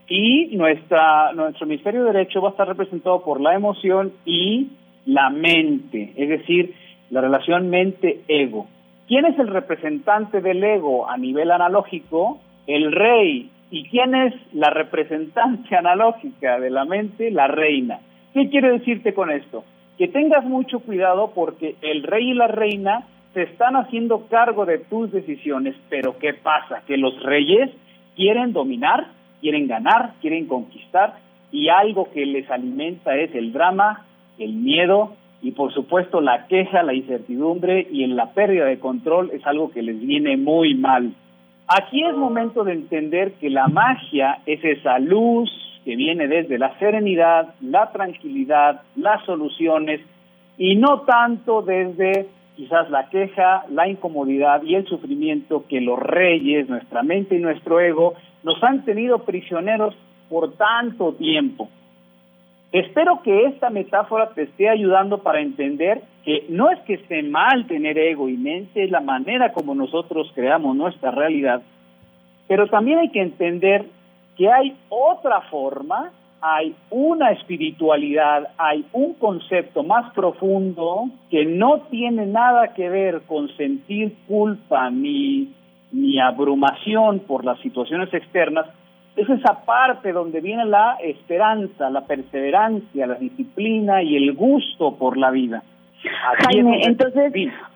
y 0.08 0.56
nuestra, 0.56 1.34
nuestro 1.34 1.66
hemisferio 1.66 2.04
derecho 2.06 2.42
va 2.42 2.50
a 2.50 2.52
estar 2.52 2.68
representado 2.68 3.24
por 3.24 3.42
la 3.42 3.54
emoción 3.54 4.14
y 4.26 4.70
la 5.06 5.30
mente, 5.30 6.14
es 6.16 6.30
decir, 6.30 6.74
la 7.10 7.22
relación 7.22 7.70
mente-ego. 7.70 8.68
¿Quién 9.08 9.26
es 9.26 9.38
el 9.38 9.48
representante 9.48 10.42
del 10.42 10.64
ego 10.64 11.10
a 11.10 11.18
nivel 11.18 11.52
analógico? 11.52 12.40
El 12.68 12.92
rey. 12.92 13.50
¿Y 13.70 13.90
quién 13.90 14.16
es 14.16 14.34
la 14.54 14.70
representante 14.70 15.76
analógica 15.76 16.60
de 16.60 16.70
la 16.70 16.86
mente? 16.86 17.32
La 17.32 17.48
reina. 17.48 18.00
¿Qué 18.34 18.50
quiere 18.50 18.72
decirte 18.72 19.14
con 19.14 19.32
esto? 19.32 19.64
Que 19.98 20.08
tengas 20.08 20.46
mucho 20.46 20.80
cuidado 20.80 21.32
porque 21.36 21.76
el 21.82 22.04
rey 22.04 22.32
y 22.32 22.34
la 22.34 22.48
reina 22.48 23.06
se 23.34 23.44
están 23.44 23.76
haciendo 23.76 24.28
cargo 24.28 24.66
de 24.66 24.78
tus 24.78 25.12
decisiones, 25.12 25.76
pero 25.90 26.18
¿qué 26.20 26.34
pasa? 26.34 26.84
Que 26.86 26.98
los 26.98 27.22
reyes 27.24 27.70
quieren 28.16 28.54
dominar, 28.54 29.08
quieren 29.42 29.68
ganar, 29.68 30.14
quieren 30.22 30.46
conquistar 30.46 31.16
y 31.52 31.70
algo 31.70 32.12
que 32.12 32.26
les 32.26 32.50
alimenta 32.50 33.16
es 33.16 33.34
el 33.36 33.52
drama, 33.52 34.06
el 34.38 34.54
miedo 34.54 35.16
y 35.42 35.52
por 35.52 35.74
supuesto 35.74 36.22
la 36.22 36.48
queja, 36.48 36.84
la 36.84 36.94
incertidumbre 36.94 37.88
y 37.92 38.04
en 38.04 38.16
la 38.16 38.32
pérdida 38.34 38.66
de 38.66 38.80
control 38.80 39.32
es 39.34 39.46
algo 39.46 39.72
que 39.72 39.82
les 39.82 40.00
viene 40.00 40.38
muy 40.38 40.76
mal. 40.76 41.14
Aquí 41.68 42.04
es 42.04 42.16
momento 42.16 42.64
de 42.64 42.74
entender 42.74 43.34
que 43.34 43.50
la 43.50 43.68
magia 43.68 44.40
es 44.46 44.64
esa 44.64 45.00
luz 45.00 45.50
que 45.84 45.96
viene 45.96 46.28
desde 46.28 46.58
la 46.58 46.78
serenidad, 46.78 47.56
la 47.62 47.92
tranquilidad, 47.92 48.82
las 48.96 49.24
soluciones 49.26 50.02
y 50.58 50.76
no 50.76 51.02
tanto 51.02 51.62
desde 51.62 52.28
quizás 52.56 52.90
la 52.90 53.10
queja, 53.10 53.66
la 53.70 53.88
incomodidad 53.88 54.64
y 54.64 54.76
el 54.76 54.86
sufrimiento 54.86 55.66
que 55.68 55.82
los 55.82 56.00
reyes, 56.00 56.70
nuestra 56.70 57.04
mente 57.04 57.36
y 57.36 57.40
nuestro 57.40 57.80
ego 57.80 58.14
nos 58.44 58.62
han 58.64 58.86
tenido 58.86 59.20
prisioneros 59.20 59.96
por 60.30 60.54
tanto 60.54 61.14
tiempo. 61.14 61.70
Espero 62.72 63.22
que 63.22 63.46
esta 63.46 63.70
metáfora 63.70 64.30
te 64.30 64.44
esté 64.44 64.68
ayudando 64.68 65.20
para 65.20 65.42
entender 65.42 66.02
que 66.26 66.46
no 66.50 66.72
es 66.72 66.80
que 66.82 66.96
esté 66.96 67.22
mal 67.22 67.68
tener 67.68 67.98
ego 67.98 68.30
y 68.30 68.38
mente, 68.38 68.84
es 68.84 68.92
la 68.92 69.02
manera 69.02 69.54
como 69.54 69.76
nosotros 69.76 70.32
creamos 70.34 70.76
nuestra 70.76 71.12
realidad, 71.12 71.62
pero 72.48 72.68
también 72.68 73.00
hay 73.00 73.10
que 73.10 73.22
entender 73.22 73.86
que 74.36 74.52
hay 74.52 74.76
otra 74.90 75.42
forma 75.42 76.12
hay 76.46 76.76
una 76.90 77.32
espiritualidad, 77.32 78.50
hay 78.58 78.86
un 78.92 79.14
concepto 79.14 79.82
más 79.82 80.12
profundo 80.14 81.06
que 81.32 81.46
no 81.46 81.84
tiene 81.90 82.26
nada 82.26 82.74
que 82.74 82.90
ver 82.90 83.22
con 83.22 83.48
sentir 83.56 84.14
culpa 84.28 84.90
ni, 84.90 85.54
ni 85.94 86.20
abrumación 86.20 87.20
por 87.20 87.46
las 87.46 87.58
situaciones 87.62 88.14
externas, 88.14 88.66
es 89.16 89.30
esa 89.30 89.64
parte 89.64 90.12
donde 90.12 90.42
viene 90.42 90.66
la 90.66 90.98
esperanza, 91.02 91.90
la 91.90 92.02
perseverancia, 92.02 93.08
la 93.08 93.16
disciplina 93.16 94.04
y 94.04 94.18
el 94.18 94.34
gusto 94.34 94.96
por 94.96 95.16
la 95.16 95.32
vida. 95.32 95.64
Jaime, 96.46 96.82
entonces 96.84 97.32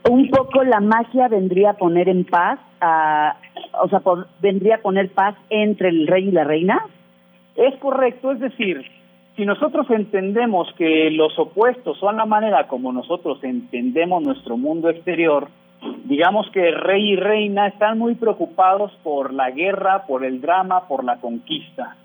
un 0.10 0.30
poco 0.30 0.66
la 0.66 0.82
magia 0.82 1.30
vendría 1.30 1.70
a 1.70 1.74
poner 1.76 2.10
en 2.10 2.26
paz, 2.26 2.60
o 3.82 3.88
sea, 3.88 4.02
vendría 4.42 4.76
a 4.76 4.80
poner 4.80 5.10
paz 5.10 5.36
entre 5.50 5.88
el 5.88 6.06
rey 6.06 6.28
y 6.28 6.32
la 6.32 6.44
reina. 6.44 6.82
Es 7.58 7.76
correcto, 7.80 8.32
es 8.32 8.40
decir, 8.40 8.86
si 9.36 9.44
nosotros 9.44 9.90
entendemos 9.90 10.72
que 10.78 11.10
los 11.10 11.38
opuestos 11.40 11.98
son 11.98 12.18
la 12.18 12.26
manera 12.26 12.68
como 12.68 12.94
nosotros 12.94 13.44
entendemos 13.44 14.24
nuestro 14.24 14.58
mundo 14.58 14.90
exterior, 14.90 15.48
digamos 16.06 16.48
que 16.52 16.70
rey 16.70 17.14
y 17.14 17.16
reina 17.16 17.68
están 17.68 17.98
muy 17.98 18.14
preocupados 18.14 18.92
por 19.04 19.34
la 19.34 19.50
guerra, 19.50 20.06
por 20.06 20.24
el 20.24 20.40
drama, 20.40 20.88
por 20.88 21.04
la 21.04 21.18
conquista. 21.18 21.96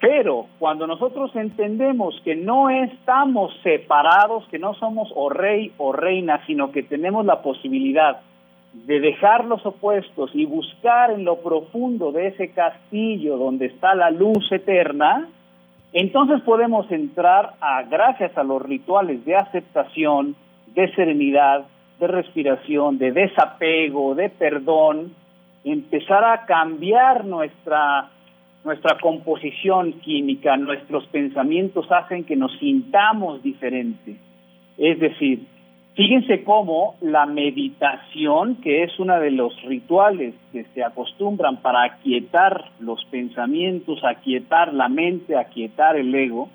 Pero 0.00 0.46
cuando 0.60 0.86
nosotros 0.86 1.34
entendemos 1.34 2.20
que 2.24 2.36
no 2.36 2.70
estamos 2.70 3.52
separados, 3.64 4.46
que 4.48 4.60
no 4.60 4.74
somos 4.74 5.10
o 5.16 5.28
rey 5.28 5.72
o 5.76 5.92
reina, 5.92 6.40
sino 6.46 6.70
que 6.70 6.84
tenemos 6.84 7.26
la 7.26 7.42
posibilidad 7.42 8.20
de 8.74 9.00
dejar 9.00 9.44
los 9.44 9.64
opuestos 9.64 10.30
y 10.34 10.44
buscar 10.44 11.12
en 11.12 11.24
lo 11.24 11.36
profundo 11.36 12.12
de 12.12 12.28
ese 12.28 12.50
castillo 12.50 13.36
donde 13.36 13.66
está 13.66 13.94
la 13.94 14.10
luz 14.10 14.50
eterna, 14.50 15.28
entonces 15.92 16.40
podemos 16.42 16.90
entrar 16.90 17.54
a, 17.60 17.84
gracias 17.84 18.36
a 18.36 18.42
los 18.42 18.60
rituales 18.60 19.24
de 19.24 19.36
aceptación, 19.36 20.34
de 20.74 20.92
serenidad, 20.94 21.66
de 22.00 22.06
respiración, 22.08 22.98
de 22.98 23.12
desapego, 23.12 24.16
de 24.16 24.28
perdón, 24.28 25.14
empezar 25.62 26.24
a 26.24 26.44
cambiar 26.44 27.24
nuestra, 27.24 28.10
nuestra 28.64 28.98
composición 28.98 29.92
química, 30.00 30.56
nuestros 30.56 31.06
pensamientos 31.06 31.90
hacen 31.92 32.24
que 32.24 32.34
nos 32.34 32.52
sintamos 32.58 33.40
diferente. 33.42 34.16
Es 34.76 34.98
decir, 34.98 35.46
Fíjense 35.96 36.42
cómo 36.42 36.96
la 37.00 37.24
meditación, 37.24 38.56
que 38.56 38.82
es 38.82 38.98
uno 38.98 39.20
de 39.20 39.30
los 39.30 39.54
rituales 39.62 40.34
que 40.52 40.64
se 40.74 40.82
acostumbran 40.82 41.58
para 41.58 41.84
aquietar 41.84 42.64
los 42.80 43.04
pensamientos, 43.04 44.02
aquietar 44.02 44.74
la 44.74 44.88
mente, 44.88 45.36
aquietar 45.36 45.96
el 45.96 46.12
ego, 46.12 46.48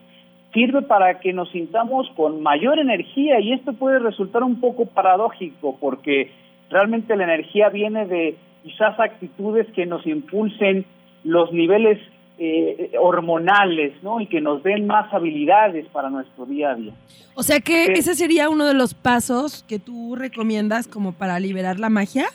sirve 0.54 0.82
para 0.82 1.22
que 1.22 1.32
nos 1.32 1.50
sintamos 1.52 2.10
con 2.18 2.44
mayor 2.44 2.80
energía. 2.80 3.40
Y 3.40 3.54
esto 3.54 3.72
puede 3.72 4.00
resultar 4.00 4.44
un 4.44 4.60
poco 4.60 4.88
paradójico 4.88 5.78
porque 5.80 6.32
realmente 6.70 7.16
la 7.16 7.24
energía 7.24 7.70
viene 7.70 8.08
de 8.08 8.36
quizás 8.64 9.00
actitudes 9.00 9.68
que 9.72 9.86
nos 9.86 10.06
impulsen 10.06 10.86
los 11.24 11.54
niveles 11.54 11.98
eh, 12.40 12.92
hormonales, 13.00 13.94
¿no? 14.02 14.22
Y 14.22 14.28
que 14.28 14.40
nos 14.40 14.64
den 14.64 14.88
más 14.88 15.14
habilidades 15.14 15.86
para 15.88 16.10
nuestro 16.10 16.46
día 16.46 16.72
a 16.72 16.76
día. 16.76 16.94
O 17.36 17.44
sea 17.44 17.60
que 17.60 17.86
ese 17.94 18.16
sería 18.16 18.50
uno 18.50 18.66
de 18.66 18.74
los 18.74 18.94
pasos 18.94 19.64
que 19.68 19.78
tú 19.78 20.16
recomiendas 20.16 20.88
como 20.88 21.12
para 21.14 21.40
liberar 21.40 21.80
la 21.80 21.90
magia. 21.90 22.28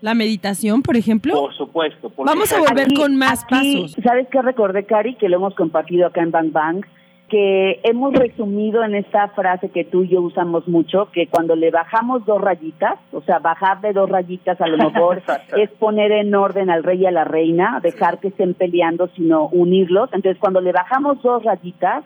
La 0.00 0.14
meditación, 0.14 0.80
por 0.80 0.96
ejemplo. 0.96 1.34
Por 1.34 1.54
supuesto. 1.54 2.10
Vamos 2.16 2.50
a 2.52 2.60
volver 2.60 2.94
con 2.94 3.16
más 3.16 3.44
pasos. 3.44 3.94
¿Sabes 4.02 4.28
qué 4.32 4.40
recordé, 4.40 4.84
Cari? 4.84 5.14
Que 5.16 5.28
lo 5.28 5.36
hemos 5.36 5.54
compartido 5.54 6.06
acá 6.06 6.22
en 6.22 6.30
Bang 6.30 6.52
Bang 6.52 6.86
que 7.30 7.80
hemos 7.84 8.12
resumido 8.12 8.82
en 8.82 8.96
esta 8.96 9.28
frase 9.28 9.70
que 9.70 9.84
tú 9.84 10.02
y 10.02 10.08
yo 10.08 10.20
usamos 10.20 10.66
mucho, 10.66 11.08
que 11.12 11.28
cuando 11.28 11.54
le 11.54 11.70
bajamos 11.70 12.26
dos 12.26 12.40
rayitas, 12.40 12.98
o 13.12 13.22
sea, 13.22 13.38
bajar 13.38 13.80
de 13.80 13.92
dos 13.92 14.10
rayitas 14.10 14.60
a 14.60 14.66
lo 14.66 14.76
mejor 14.90 15.22
es 15.56 15.70
poner 15.78 16.10
en 16.12 16.34
orden 16.34 16.68
al 16.68 16.82
rey 16.82 17.02
y 17.02 17.06
a 17.06 17.12
la 17.12 17.24
reina, 17.24 17.80
dejar 17.82 18.18
que 18.18 18.28
estén 18.28 18.54
peleando, 18.54 19.08
sino 19.14 19.46
unirlos. 19.46 20.10
Entonces, 20.12 20.38
cuando 20.40 20.60
le 20.60 20.72
bajamos 20.72 21.22
dos 21.22 21.44
rayitas, 21.44 22.04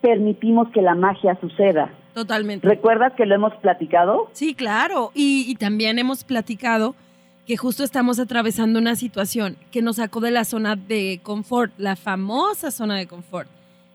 permitimos 0.00 0.68
que 0.70 0.82
la 0.82 0.94
magia 0.94 1.36
suceda. 1.40 1.90
Totalmente. 2.14 2.66
¿Recuerdas 2.66 3.12
que 3.14 3.26
lo 3.26 3.34
hemos 3.34 3.54
platicado? 3.56 4.28
Sí, 4.32 4.54
claro. 4.54 5.10
Y, 5.14 5.44
y 5.48 5.56
también 5.56 5.98
hemos 5.98 6.22
platicado 6.24 6.94
que 7.46 7.56
justo 7.56 7.82
estamos 7.82 8.20
atravesando 8.20 8.78
una 8.78 8.94
situación 8.94 9.56
que 9.72 9.82
nos 9.82 9.96
sacó 9.96 10.20
de 10.20 10.30
la 10.30 10.44
zona 10.44 10.76
de 10.76 11.18
confort, 11.24 11.72
la 11.76 11.96
famosa 11.96 12.70
zona 12.70 12.96
de 12.96 13.08
confort 13.08 13.48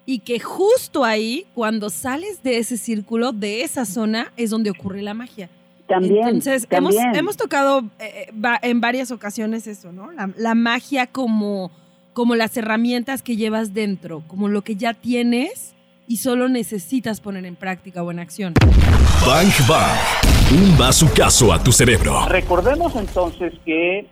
y 0.05 0.19
que 0.19 0.39
justo 0.39 1.03
ahí, 1.03 1.45
cuando 1.53 1.89
sales 1.89 2.43
de 2.43 2.59
ese 2.59 2.77
círculo, 2.77 3.31
de 3.31 3.63
esa 3.63 3.85
zona, 3.85 4.31
es 4.37 4.51
donde 4.51 4.69
ocurre 4.69 5.01
la 5.01 5.13
magia. 5.13 5.49
También. 5.87 6.27
Entonces, 6.27 6.67
Hemos, 6.69 6.95
hemos 7.13 7.37
tocado 7.37 7.81
eh, 7.99 8.29
eh, 8.29 8.57
en 8.63 8.81
varias 8.81 9.11
ocasiones 9.11 9.67
eso, 9.67 9.91
¿no? 9.91 10.11
La, 10.11 10.29
la, 10.35 10.55
magia 10.55 11.05
como, 11.07 11.71
como 12.13 12.35
las 12.35 12.57
herramientas 12.57 13.21
que 13.21 13.35
llevas 13.35 13.73
dentro, 13.73 14.23
como 14.27 14.47
lo 14.47 14.63
que 14.63 14.75
ya 14.75 14.93
tienes 14.93 15.75
y 16.07 16.17
solo 16.17 16.49
necesitas 16.49 17.19
poner 17.19 17.45
en 17.45 17.55
práctica 17.55 18.03
o 18.03 18.11
en 18.11 18.19
acción. 18.19 18.53
Bang 19.25 19.51
Bang. 19.67 19.97
Un 20.51 20.77
bazucazo 20.77 21.51
a 21.51 21.63
tu 21.63 21.71
cerebro. 21.71 22.27
Recordemos 22.27 22.95
entonces 22.95 23.53
que 23.65 24.07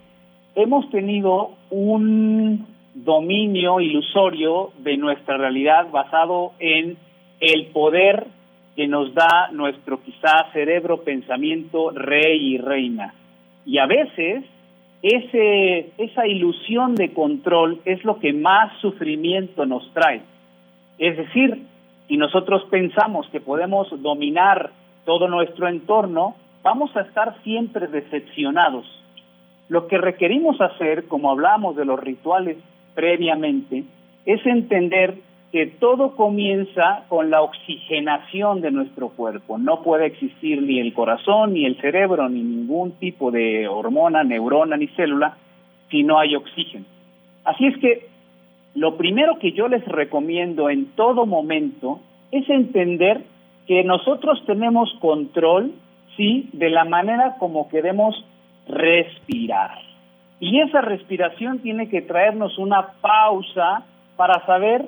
hemos 0.55 0.89
tenido 0.89 1.55
un 1.69 2.72
dominio 2.93 3.79
ilusorio 3.79 4.71
de 4.79 4.97
nuestra 4.97 5.37
realidad 5.37 5.89
basado 5.91 6.53
en 6.59 6.97
el 7.39 7.67
poder 7.67 8.27
que 8.75 8.87
nos 8.87 9.13
da 9.13 9.49
nuestro 9.51 10.01
quizá 10.01 10.51
cerebro, 10.51 11.03
pensamiento, 11.03 11.91
rey 11.91 12.53
y 12.53 12.57
reina. 12.57 13.13
Y 13.65 13.77
a 13.77 13.85
veces 13.85 14.43
ese, 15.01 15.91
esa 15.97 16.27
ilusión 16.27 16.95
de 16.95 17.13
control 17.13 17.81
es 17.85 18.03
lo 18.03 18.19
que 18.19 18.33
más 18.33 18.71
sufrimiento 18.79 19.65
nos 19.65 19.91
trae. 19.93 20.21
Es 20.97 21.17
decir, 21.17 21.63
si 22.07 22.17
nosotros 22.17 22.63
pensamos 22.69 23.27
que 23.29 23.41
podemos 23.41 23.87
dominar 24.01 24.71
todo 25.05 25.27
nuestro 25.27 25.67
entorno, 25.67 26.35
vamos 26.63 26.95
a 26.95 27.01
estar 27.01 27.35
siempre 27.43 27.87
decepcionados. 27.87 28.85
Lo 29.69 29.87
que 29.87 29.97
requerimos 29.97 30.59
hacer, 30.61 31.07
como 31.07 31.31
hablamos 31.31 31.75
de 31.75 31.85
los 31.85 31.99
rituales 31.99 32.57
previamente, 32.93 33.83
es 34.25 34.45
entender 34.45 35.15
que 35.51 35.67
todo 35.67 36.15
comienza 36.15 37.03
con 37.09 37.29
la 37.29 37.41
oxigenación 37.43 38.61
de 38.61 38.71
nuestro 38.71 39.09
cuerpo. 39.09 39.59
No 39.59 39.83
puede 39.83 40.07
existir 40.07 40.61
ni 40.63 40.79
el 40.79 40.93
corazón, 40.93 41.53
ni 41.53 41.65
el 41.65 41.79
cerebro, 41.79 42.27
ni 42.27 42.41
ningún 42.41 42.93
tipo 42.93 43.29
de 43.29 43.67
hormona, 43.67 44.23
neurona, 44.23 44.77
ni 44.77 44.87
célula 44.87 45.37
si 45.91 46.01
no 46.01 46.17
hay 46.17 46.35
oxígeno. 46.35 46.85
Así 47.43 47.67
es 47.67 47.77
que 47.77 48.07
lo 48.73 48.97
primero 48.97 49.37
que 49.37 49.51
yo 49.51 49.67
les 49.67 49.85
recomiendo 49.85 50.71
en 50.71 50.87
todo 50.95 51.27
momento 51.27 51.99
es 52.31 52.49
entender 52.49 53.21
que 53.67 53.83
nosotros 53.83 54.43
tenemos 54.47 54.91
control, 54.99 55.71
sí, 56.17 56.49
de 56.53 56.71
la 56.71 56.83
manera 56.83 57.35
como 57.37 57.69
queremos 57.69 58.25
respirar. 58.67 59.92
Y 60.43 60.59
esa 60.59 60.81
respiración 60.81 61.59
tiene 61.59 61.87
que 61.87 62.01
traernos 62.01 62.57
una 62.57 62.95
pausa 62.99 63.85
para 64.17 64.45
saber 64.45 64.87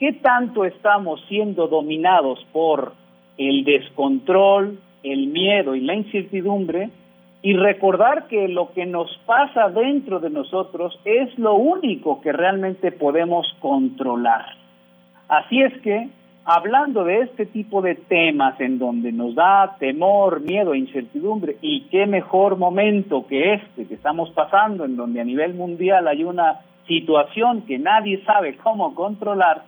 qué 0.00 0.14
tanto 0.14 0.64
estamos 0.64 1.24
siendo 1.28 1.68
dominados 1.68 2.44
por 2.50 2.92
el 3.38 3.62
descontrol, 3.62 4.80
el 5.04 5.28
miedo 5.28 5.76
y 5.76 5.82
la 5.82 5.94
incertidumbre 5.94 6.90
y 7.40 7.54
recordar 7.54 8.26
que 8.26 8.48
lo 8.48 8.72
que 8.72 8.84
nos 8.84 9.16
pasa 9.26 9.68
dentro 9.68 10.18
de 10.18 10.30
nosotros 10.30 10.98
es 11.04 11.38
lo 11.38 11.54
único 11.54 12.20
que 12.20 12.32
realmente 12.32 12.90
podemos 12.90 13.46
controlar. 13.60 14.56
Así 15.28 15.62
es 15.62 15.72
que, 15.82 16.08
hablando 16.46 17.04
de 17.04 17.22
este 17.22 17.44
tipo 17.44 17.82
de 17.82 17.96
temas 17.96 18.58
en 18.60 18.78
donde 18.78 19.10
nos 19.10 19.34
da 19.34 19.76
temor, 19.80 20.40
miedo 20.40 20.74
e 20.74 20.78
incertidumbre, 20.78 21.56
y 21.60 21.82
qué 21.90 22.06
mejor 22.06 22.56
momento 22.56 23.26
que 23.26 23.54
este 23.54 23.86
que 23.86 23.94
estamos 23.94 24.30
pasando, 24.30 24.84
en 24.84 24.96
donde 24.96 25.20
a 25.20 25.24
nivel 25.24 25.54
mundial 25.54 26.06
hay 26.06 26.22
una 26.22 26.60
situación 26.86 27.62
que 27.62 27.78
nadie 27.78 28.22
sabe 28.24 28.56
cómo 28.56 28.94
controlar, 28.94 29.64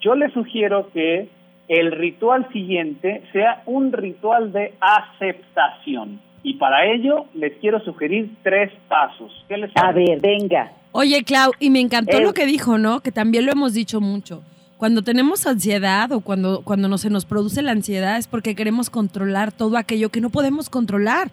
yo 0.00 0.14
le 0.14 0.30
sugiero 0.30 0.88
que 0.94 1.28
el 1.68 1.92
ritual 1.92 2.48
siguiente 2.54 3.22
sea 3.32 3.62
un 3.66 3.92
ritual 3.92 4.50
de 4.52 4.72
aceptación. 4.80 6.20
Y 6.42 6.54
para 6.54 6.86
ello 6.86 7.26
les 7.34 7.52
quiero 7.58 7.80
sugerir 7.80 8.30
tres 8.42 8.72
pasos. 8.88 9.44
¿Qué 9.46 9.58
les 9.58 9.70
A 9.76 9.92
ver, 9.92 10.18
venga. 10.20 10.72
Oye, 10.92 11.22
Clau, 11.22 11.52
y 11.60 11.68
me 11.68 11.80
encantó 11.80 12.20
lo 12.20 12.32
que 12.32 12.46
dijo, 12.46 12.78
¿no? 12.78 13.00
Que 13.00 13.12
también 13.12 13.44
lo 13.44 13.52
hemos 13.52 13.74
dicho 13.74 14.00
mucho. 14.00 14.42
Cuando 14.78 15.02
tenemos 15.02 15.44
ansiedad 15.46 16.12
o 16.12 16.20
cuando, 16.20 16.62
cuando 16.62 16.88
no, 16.88 16.98
se 16.98 17.10
nos 17.10 17.24
produce 17.24 17.62
la 17.62 17.72
ansiedad 17.72 18.16
es 18.16 18.28
porque 18.28 18.54
queremos 18.54 18.90
controlar 18.90 19.50
todo 19.50 19.76
aquello 19.76 20.08
que 20.08 20.20
no 20.20 20.30
podemos 20.30 20.70
controlar. 20.70 21.32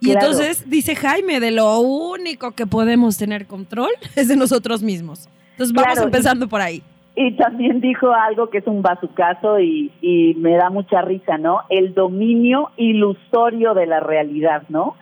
Y 0.00 0.12
entonces 0.12 0.68
dice 0.68 0.96
Jaime, 0.96 1.40
de 1.40 1.50
lo 1.50 1.78
único 1.80 2.52
que 2.52 2.66
podemos 2.66 3.18
tener 3.18 3.46
control 3.46 3.90
es 4.16 4.28
de 4.28 4.36
nosotros 4.36 4.82
mismos. 4.82 5.28
Entonces 5.52 5.74
vamos 5.74 5.98
empezando 6.00 6.48
por 6.48 6.62
ahí. 6.62 6.82
Y 7.16 7.32
también 7.32 7.82
dijo 7.82 8.12
algo 8.14 8.48
que 8.48 8.58
es 8.58 8.66
un 8.66 8.80
bazucazo 8.80 9.60
y, 9.60 9.92
y 10.00 10.34
me 10.36 10.56
da 10.56 10.70
mucha 10.70 11.02
risa, 11.02 11.36
¿no? 11.36 11.60
El 11.68 11.92
dominio 11.92 12.70
ilusorio 12.78 13.74
de 13.74 13.84
la 13.84 14.00
realidad, 14.00 14.62
¿no? 14.70 14.94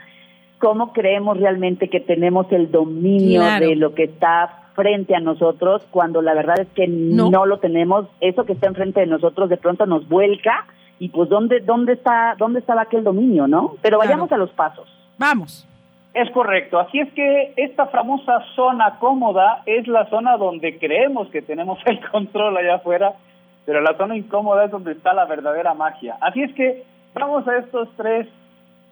¿Cómo 0.59 0.92
creemos 0.92 1.38
realmente 1.38 1.88
que 1.88 2.00
tenemos 2.00 2.50
el 2.50 2.72
dominio 2.72 3.44
de 3.61 3.76
lo 3.76 3.94
que 3.94 4.05
está 4.05 4.67
frente 4.79 5.17
a 5.17 5.19
nosotros 5.19 5.85
cuando 5.91 6.23
la 6.23 6.35
verdad 6.35 6.61
es 6.61 6.69
que 6.69 6.87
no. 6.87 7.45
lo 7.47 7.59
tenemos? 7.59 8.07
Eso 8.21 8.45
que 8.45 8.53
está 8.53 8.69
enfrente 8.69 9.01
de 9.01 9.07
nosotros 9.07 9.51
de 9.51 9.57
pronto 9.57 9.87
nos 9.87 10.09
vuelca 10.09 10.67
y 11.01 11.09
pues 11.09 11.29
dónde 11.29 11.59
dónde 11.59 11.95
está 11.95 12.37
dónde 12.38 12.61
estaba 12.61 12.83
aquel 12.83 13.03
dominio, 13.03 13.49
¿no? 13.49 13.75
Pero 13.83 13.99
vayamos 13.99 14.31
a 14.31 14.37
los 14.37 14.51
pasos. 14.51 14.88
Vamos. 15.19 15.67
Es 16.14 16.31
correcto. 16.31 16.79
Así 16.79 17.01
es 17.01 17.12
que 17.12 17.55
esta 17.57 17.87
famosa 17.87 18.38
zona 18.55 19.01
cómoda 19.01 19.62
es 19.67 19.88
la 19.88 20.09
zona 20.11 20.37
donde 20.37 20.79
creemos 20.79 21.29
que 21.31 21.43
tenemos 21.43 21.81
el 21.87 21.99
control 22.11 22.57
allá 22.57 22.77
afuera, 22.77 23.14
pero 23.67 23.81
la 23.81 23.97
zona 23.97 24.17
incómoda 24.17 24.67
es 24.67 24.71
donde 24.71 24.93
está 24.93 25.12
la 25.12 25.25
verdadera 25.25 25.75
magia. 25.75 26.19
Así 26.21 26.41
es 26.41 26.55
que 26.55 26.85
vamos 27.14 27.49
a 27.49 27.57
estos 27.57 27.88
tres 27.97 28.29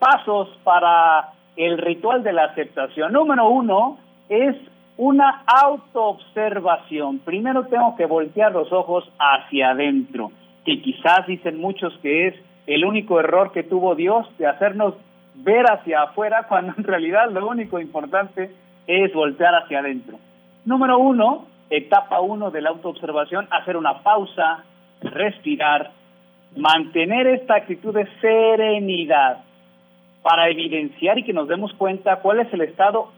pasos 0.00 0.48
para 0.64 1.30
el 1.54 1.78
ritual 1.78 2.24
de 2.24 2.32
la 2.32 2.46
aceptación. 2.46 3.12
Número 3.12 3.48
uno 3.48 3.98
es 4.28 4.56
una 4.96 5.42
autoobservación. 5.46 7.18
Primero 7.20 7.66
tengo 7.66 7.96
que 7.96 8.06
voltear 8.06 8.52
los 8.52 8.72
ojos 8.72 9.04
hacia 9.18 9.70
adentro, 9.70 10.32
que 10.64 10.80
quizás 10.80 11.26
dicen 11.26 11.58
muchos 11.58 11.96
que 12.02 12.28
es 12.28 12.34
el 12.66 12.84
único 12.84 13.20
error 13.20 13.52
que 13.52 13.62
tuvo 13.62 13.94
Dios 13.94 14.26
de 14.38 14.46
hacernos 14.46 14.94
ver 15.34 15.66
hacia 15.70 16.02
afuera 16.02 16.46
cuando 16.48 16.74
en 16.76 16.84
realidad 16.84 17.30
lo 17.30 17.46
único 17.46 17.78
importante 17.78 18.50
es 18.86 19.12
voltear 19.12 19.54
hacia 19.54 19.80
adentro. 19.80 20.18
Número 20.64 20.98
uno, 20.98 21.46
etapa 21.70 22.20
uno 22.20 22.50
de 22.50 22.62
la 22.62 22.70
autoobservación, 22.70 23.46
hacer 23.50 23.76
una 23.76 24.02
pausa, 24.02 24.64
respirar, 25.00 25.90
mantener 26.56 27.26
esta 27.26 27.56
actitud 27.56 27.94
de 27.94 28.08
serenidad 28.20 29.44
para 30.22 30.48
evidenciar 30.48 31.18
y 31.18 31.24
que 31.24 31.32
nos 31.32 31.46
demos 31.46 31.72
cuenta 31.74 32.16
cuál 32.16 32.40
es 32.40 32.52
el 32.52 32.62
estado 32.62 33.12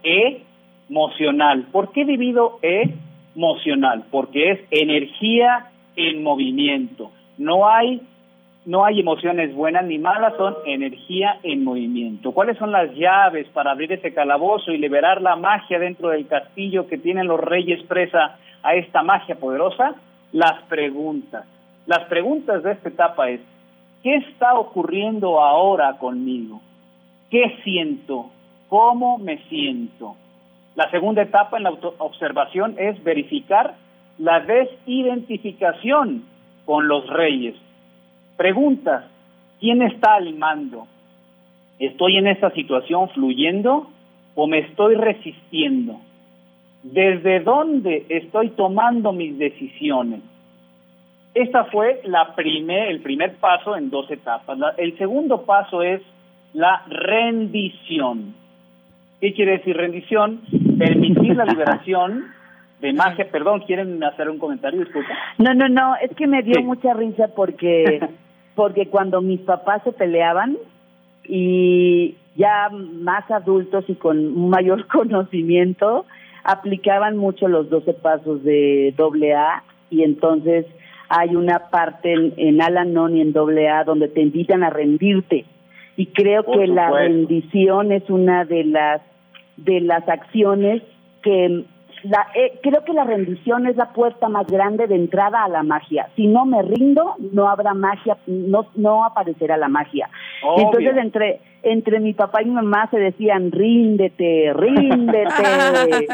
emocional. 0.89 1.67
¿Por 1.71 1.91
qué 1.91 2.05
divido 2.05 2.59
emocional? 2.61 4.05
Porque 4.11 4.51
es 4.51 4.59
energía 4.71 5.67
en 5.95 6.23
movimiento. 6.23 7.11
No 7.37 7.67
hay 7.67 8.01
no 8.65 8.85
hay 8.85 8.99
emociones 8.99 9.55
buenas 9.55 9.85
ni 9.85 9.97
malas, 9.97 10.35
son 10.37 10.53
energía 10.65 11.39
en 11.41 11.63
movimiento. 11.63 12.33
¿Cuáles 12.33 12.57
son 12.57 12.71
las 12.71 12.93
llaves 12.93 13.47
para 13.47 13.71
abrir 13.71 13.91
ese 13.93 14.13
calabozo 14.13 14.71
y 14.71 14.77
liberar 14.77 15.21
la 15.21 15.35
magia 15.35 15.79
dentro 15.79 16.09
del 16.09 16.27
castillo 16.27 16.85
que 16.85 16.99
tienen 16.99 17.27
los 17.27 17.39
reyes 17.39 17.81
presa 17.87 18.37
a 18.61 18.75
esta 18.75 19.01
magia 19.01 19.35
poderosa? 19.35 19.95
Las 20.33 20.61
preguntas. 20.63 21.45
Las 21.87 22.05
preguntas 22.09 22.61
de 22.61 22.73
esta 22.73 22.89
etapa 22.89 23.29
es, 23.29 23.41
¿qué 24.03 24.17
está 24.17 24.53
ocurriendo 24.59 25.41
ahora 25.41 25.97
conmigo? 25.97 26.61
¿Qué 27.31 27.57
siento? 27.63 28.29
¿Cómo 28.67 29.17
me 29.17 29.39
siento? 29.47 30.15
La 30.79 30.89
segunda 30.91 31.23
etapa 31.23 31.57
en 31.57 31.63
la 31.63 31.71
observación 31.97 32.75
es 32.77 33.03
verificar 33.03 33.75
la 34.17 34.39
desidentificación 34.39 36.23
con 36.63 36.87
los 36.87 37.05
reyes 37.07 37.55
Preguntas, 38.37 39.03
¿quién 39.59 39.81
está 39.81 40.13
al 40.13 40.33
mando? 40.35 40.87
¿Estoy 41.79 42.15
en 42.15 42.27
esta 42.27 42.49
situación 42.51 43.09
fluyendo 43.09 43.89
o 44.35 44.47
me 44.47 44.59
estoy 44.59 44.95
resistiendo? 44.95 45.99
¿Desde 46.83 47.41
dónde 47.41 48.05
estoy 48.07 48.51
tomando 48.51 49.11
mis 49.11 49.37
decisiones? 49.37 50.21
Esta 51.33 51.65
fue 51.65 51.99
el 52.05 53.01
primer 53.01 53.35
paso 53.35 53.75
en 53.75 53.89
dos 53.89 54.09
etapas. 54.09 54.57
el 54.77 54.97
segundo 54.97 55.41
paso 55.41 55.83
es 55.83 56.01
la 56.53 56.85
rendición. 56.87 58.39
¿Qué 59.19 59.33
quiere 59.33 59.57
decir 59.57 59.75
rendición? 59.75 60.39
Permitir 60.79 61.35
la 61.35 61.45
liberación 61.53 62.25
de 62.81 62.93
magia. 62.93 63.29
Perdón, 63.31 63.61
¿quieren 63.67 64.03
hacer 64.03 64.29
un 64.29 64.39
comentario? 64.39 64.79
Disculpa. 64.79 65.09
No, 65.37 65.53
no, 65.53 65.67
no, 65.69 65.95
es 66.01 66.15
que 66.15 66.27
me 66.27 66.41
dio 66.41 66.61
mucha 66.61 66.93
risa 66.93 67.29
porque 67.35 67.99
porque 68.55 68.87
cuando 68.87 69.21
mis 69.21 69.39
papás 69.41 69.81
se 69.83 69.91
peleaban 69.91 70.57
y 71.23 72.15
ya 72.35 72.69
más 72.69 73.29
adultos 73.31 73.85
y 73.87 73.95
con 73.95 74.49
mayor 74.49 74.87
conocimiento, 74.91 76.05
aplicaban 76.43 77.17
mucho 77.17 77.47
los 77.47 77.69
12 77.69 77.93
pasos 77.93 78.43
de 78.43 78.93
doble 78.97 79.35
A 79.35 79.63
y 79.89 80.03
entonces 80.03 80.65
hay 81.09 81.35
una 81.35 81.69
parte 81.69 82.13
en, 82.13 82.33
en 82.37 82.61
Alanon 82.61 83.17
y 83.17 83.21
en 83.21 83.33
doble 83.33 83.69
A 83.69 83.83
donde 83.83 84.07
te 84.07 84.21
invitan 84.21 84.63
a 84.63 84.69
rendirte 84.69 85.45
y 85.99 86.05
creo 86.05 86.45
que 86.45 86.65
la 86.65 86.91
rendición 86.91 87.91
es 87.91 88.09
una 88.09 88.45
de 88.45 88.63
las 88.63 89.01
de 89.63 89.81
las 89.81 90.07
acciones 90.07 90.81
que 91.21 91.65
la, 92.03 92.27
eh, 92.33 92.59
creo 92.61 92.83
que 92.83 92.93
la 92.93 93.03
rendición 93.03 93.67
es 93.67 93.75
la 93.75 93.91
puerta 93.91 94.29
más 94.29 94.47
grande 94.47 94.87
de 94.87 94.95
entrada 94.95 95.43
a 95.43 95.49
la 95.49 95.63
magia. 95.63 96.09
Si 96.15 96.27
no 96.27 96.45
me 96.45 96.61
rindo, 96.61 97.15
no 97.31 97.49
habrá 97.49 97.73
magia, 97.73 98.17
no, 98.27 98.67
no 98.75 99.03
aparecerá 99.03 99.57
la 99.57 99.67
magia. 99.67 100.09
Entonces 100.57 100.95
entre 100.97 101.41
entre 101.61 101.99
mi 101.99 102.13
papá 102.13 102.41
y 102.41 102.45
mi 102.45 102.51
mamá 102.51 102.87
se 102.89 102.97
decían 102.97 103.51
ríndete, 103.51 104.53
ríndete. 104.53 105.27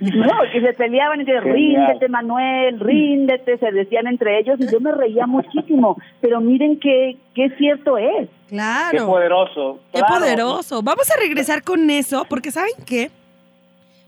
no, 0.00 0.32
que 0.52 0.60
se 0.60 0.72
peleaban 0.74 1.18
entre 1.18 1.40
ríndete 1.40 2.08
Manuel, 2.08 2.78
ríndete, 2.78 3.58
se 3.58 3.72
decían 3.72 4.06
entre 4.06 4.38
ellos 4.38 4.60
y 4.60 4.70
yo 4.70 4.78
me 4.78 4.92
reía 4.92 5.26
muchísimo. 5.26 5.96
Pero 6.20 6.40
miren 6.40 6.78
qué 6.78 7.16
qué 7.34 7.50
cierto 7.58 7.98
es. 7.98 8.28
Claro. 8.48 8.98
Qué 8.98 9.04
poderoso. 9.04 9.80
Qué 9.92 10.00
poderoso. 10.02 10.80
Vamos 10.82 11.10
a 11.10 11.18
regresar 11.20 11.64
con 11.64 11.90
eso 11.90 12.24
porque 12.28 12.52
saben 12.52 12.74
qué 12.86 13.10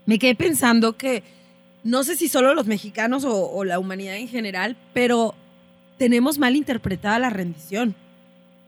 me 0.09 0.17
quedé 0.17 0.33
pensando 0.33 0.97
que 0.97 1.21
no 1.83 2.03
sé 2.03 2.15
si 2.15 2.27
solo 2.27 2.55
los 2.55 2.65
mexicanos 2.65 3.25
o, 3.27 3.63
la 3.63 3.77
humanidad 3.77 4.15
en 4.15 4.27
general, 4.27 4.75
pero 4.91 5.35
tenemos 5.99 6.39
mal 6.39 6.55
interpretada 6.55 7.19
la 7.19 7.29
rendición. 7.29 7.93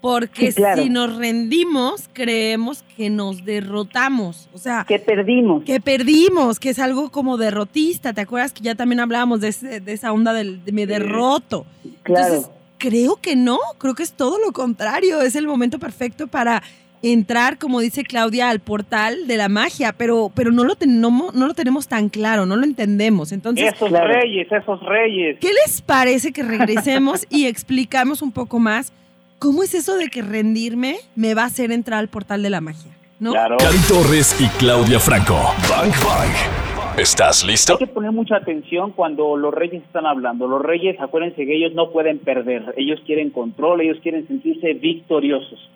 Porque 0.01 0.51
si 0.51 0.89
nos 0.91 1.15
rendimos, 1.15 2.09
creemos 2.13 2.83
que 2.95 3.09
nos 3.09 3.43
derrotamos. 3.43 4.49
O 4.53 4.59
sea, 4.59 4.85
que 4.87 4.99
perdimos. 4.99 5.63
Que 5.63 5.79
perdimos, 5.79 6.59
que 6.59 6.69
es 6.69 6.77
algo 6.77 7.09
como 7.09 7.37
derrotista. 7.37 8.13
¿Te 8.13 8.21
acuerdas 8.21 8.53
que 8.53 8.61
ya 8.61 8.75
también 8.75 8.99
hablábamos 8.99 9.41
de, 9.41 9.49
esa 9.87 10.13
onda 10.13 10.33
del, 10.33 10.63
de 10.63 10.71
me 10.71 10.85
derroto? 10.85 11.65
Entonces, 11.83 12.51
creo 12.77 13.15
que 13.15 13.35
no, 13.35 13.57
creo 13.79 13.95
que 13.95 14.03
es 14.03 14.13
todo 14.13 14.37
lo 14.37 14.51
contrario. 14.51 15.23
Es 15.23 15.35
el 15.35 15.47
momento 15.47 15.79
perfecto 15.79 16.27
para 16.27 16.61
entrar, 17.03 17.57
como 17.57 17.79
dice 17.79 18.03
Claudia, 18.03 18.49
al 18.49 18.59
portal 18.59 19.27
de 19.27 19.37
la 19.37 19.49
magia, 19.49 19.93
pero, 19.97 20.31
pero 20.33 20.51
no, 20.51 20.63
lo 20.63 20.75
no, 20.87 21.31
no 21.33 21.47
lo 21.47 21.53
tenemos 21.53 21.87
tan 21.87 22.09
claro, 22.09 22.45
no 22.45 22.55
lo 22.55 22.63
entendemos. 22.63 23.31
Entonces, 23.31 23.73
esos 23.73 23.91
reyes, 23.91 24.51
esos 24.51 24.79
reyes. 24.81 25.37
¿Qué 25.39 25.51
les 25.65 25.81
parece 25.81 26.31
que 26.31 26.43
regresemos 26.43 27.25
y 27.29 27.45
explicamos 27.47 28.21
un 28.21 28.31
poco 28.31 28.59
más 28.59 28.93
cómo 29.39 29.63
es 29.63 29.73
eso 29.73 29.95
de 29.97 30.09
que 30.09 30.21
rendirme 30.21 30.97
me 31.15 31.33
va 31.33 31.43
a 31.43 31.45
hacer 31.45 31.71
entrar 31.71 31.99
al 31.99 32.07
portal 32.07 32.43
de 32.43 32.49
la 32.49 32.61
magia? 32.61 32.91
¿no? 33.21 33.31
Claro. 33.31 33.57
Cari 33.57 33.77
Torres 33.87 34.35
y 34.41 34.47
Claudia 34.57 34.99
Franco. 34.99 35.35
Bang, 35.69 35.91
bang. 36.03 36.99
¿Estás 36.99 37.45
listo? 37.45 37.73
Hay 37.73 37.79
que 37.79 37.87
poner 37.87 38.11
mucha 38.11 38.35
atención 38.35 38.91
cuando 38.91 39.37
los 39.37 39.53
reyes 39.53 39.83
están 39.83 40.05
hablando. 40.05 40.47
Los 40.47 40.61
reyes, 40.61 40.99
acuérdense 40.99 41.45
que 41.45 41.55
ellos 41.55 41.73
no 41.73 41.91
pueden 41.91 42.19
perder. 42.19 42.73
Ellos 42.77 42.99
quieren 43.05 43.29
control, 43.29 43.81
ellos 43.81 43.97
quieren 44.01 44.27
sentirse 44.27 44.73
victoriosos. 44.73 45.69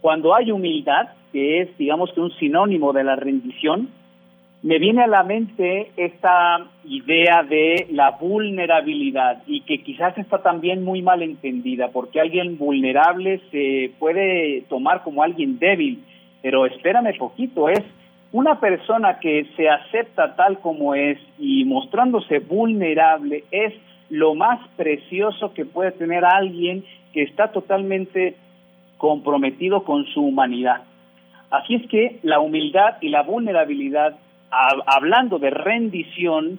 Cuando 0.00 0.34
hay 0.34 0.50
humildad, 0.50 1.08
que 1.32 1.60
es, 1.60 1.76
digamos 1.78 2.12
que 2.12 2.20
un 2.20 2.32
sinónimo 2.32 2.92
de 2.92 3.04
la 3.04 3.16
rendición, 3.16 3.88
me 4.62 4.78
viene 4.78 5.02
a 5.02 5.06
la 5.06 5.22
mente 5.22 5.90
esta 5.96 6.66
idea 6.84 7.42
de 7.42 7.86
la 7.90 8.10
vulnerabilidad 8.12 9.42
y 9.46 9.62
que 9.62 9.82
quizás 9.82 10.16
está 10.18 10.42
también 10.42 10.84
muy 10.84 11.00
mal 11.00 11.22
entendida, 11.22 11.88
porque 11.88 12.20
alguien 12.20 12.58
vulnerable 12.58 13.40
se 13.50 13.92
puede 13.98 14.62
tomar 14.68 15.02
como 15.02 15.22
alguien 15.22 15.58
débil, 15.58 16.02
pero 16.42 16.66
espérame 16.66 17.16
poquito, 17.16 17.70
es 17.70 17.82
una 18.32 18.60
persona 18.60 19.18
que 19.18 19.46
se 19.56 19.68
acepta 19.68 20.36
tal 20.36 20.60
como 20.60 20.94
es 20.94 21.18
y 21.38 21.64
mostrándose 21.64 22.38
vulnerable 22.38 23.44
es 23.50 23.72
lo 24.10 24.34
más 24.34 24.60
precioso 24.76 25.54
que 25.54 25.64
puede 25.64 25.92
tener 25.92 26.24
alguien 26.24 26.84
que 27.12 27.22
está 27.22 27.50
totalmente 27.50 28.36
comprometido 29.00 29.82
con 29.82 30.04
su 30.06 30.20
humanidad. 30.20 30.82
Así 31.50 31.74
es 31.74 31.88
que 31.88 32.20
la 32.22 32.38
humildad 32.38 32.98
y 33.00 33.08
la 33.08 33.22
vulnerabilidad, 33.22 34.16
hablando 34.50 35.38
de 35.38 35.50
rendición, 35.50 36.58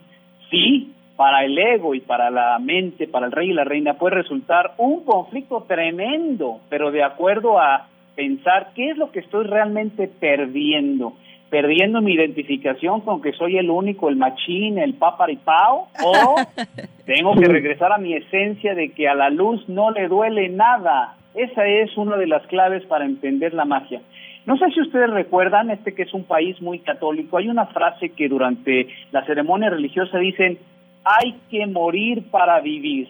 sí, 0.50 0.92
para 1.16 1.46
el 1.46 1.56
ego 1.58 1.94
y 1.94 2.02
para 2.02 2.32
la 2.32 2.58
mente, 2.58 3.08
para 3.08 3.28
el 3.28 3.32
rey 3.32 3.52
y 3.52 3.54
la 3.54 3.64
reina, 3.64 3.94
puede 3.94 4.16
resultar 4.16 4.74
un 4.78 5.06
conflicto 5.06 5.66
tremendo, 5.68 6.62
pero 6.68 6.90
de 6.90 7.04
acuerdo 7.04 7.60
a 7.60 7.88
pensar 8.16 8.72
qué 8.76 8.90
es 8.90 8.98
lo 8.98 9.12
que 9.12 9.20
estoy 9.20 9.46
realmente 9.46 10.08
perdiendo. 10.08 11.14
Perdiendo 11.52 12.02
mi 12.02 12.14
identificación 12.14 13.02
con 13.02 13.22
que 13.22 13.34
soy 13.34 13.58
el 13.58 13.70
único, 13.70 14.10
el 14.10 14.16
machín, 14.16 14.80
el 14.80 14.96
paparipao, 14.96 15.90
o 16.04 16.36
tengo 17.06 17.36
que 17.36 17.46
regresar 17.46 17.92
a 17.92 17.98
mi 17.98 18.14
esencia 18.14 18.74
de 18.74 18.94
que 18.94 19.08
a 19.08 19.14
la 19.14 19.30
luz 19.30 19.68
no 19.70 19.92
le 19.92 20.08
duele 20.08 20.50
nada, 20.50 21.18
esa 21.34 21.66
es 21.66 21.96
una 21.98 22.18
de 22.18 22.28
las 22.28 22.46
claves 22.48 22.86
para 22.86 23.06
entender 23.06 23.54
la 23.54 23.66
magia. 23.66 24.02
No 24.46 24.58
sé 24.58 24.72
si 24.72 24.82
ustedes 24.82 25.10
recuerdan, 25.10 25.70
este 25.70 25.94
que 25.94 26.04
es 26.04 26.14
un 26.14 26.24
país 26.24 26.60
muy 26.62 26.80
católico, 26.80 27.38
hay 27.38 27.48
una 27.48 27.68
frase 27.68 28.10
que 28.10 28.28
durante 28.28 28.88
la 29.12 29.24
ceremonia 29.26 29.70
religiosa 29.70 30.18
dicen, 30.18 30.58
hay 31.04 31.36
que 31.50 31.66
morir 31.68 32.24
para 32.32 32.60
vivir. 32.60 33.08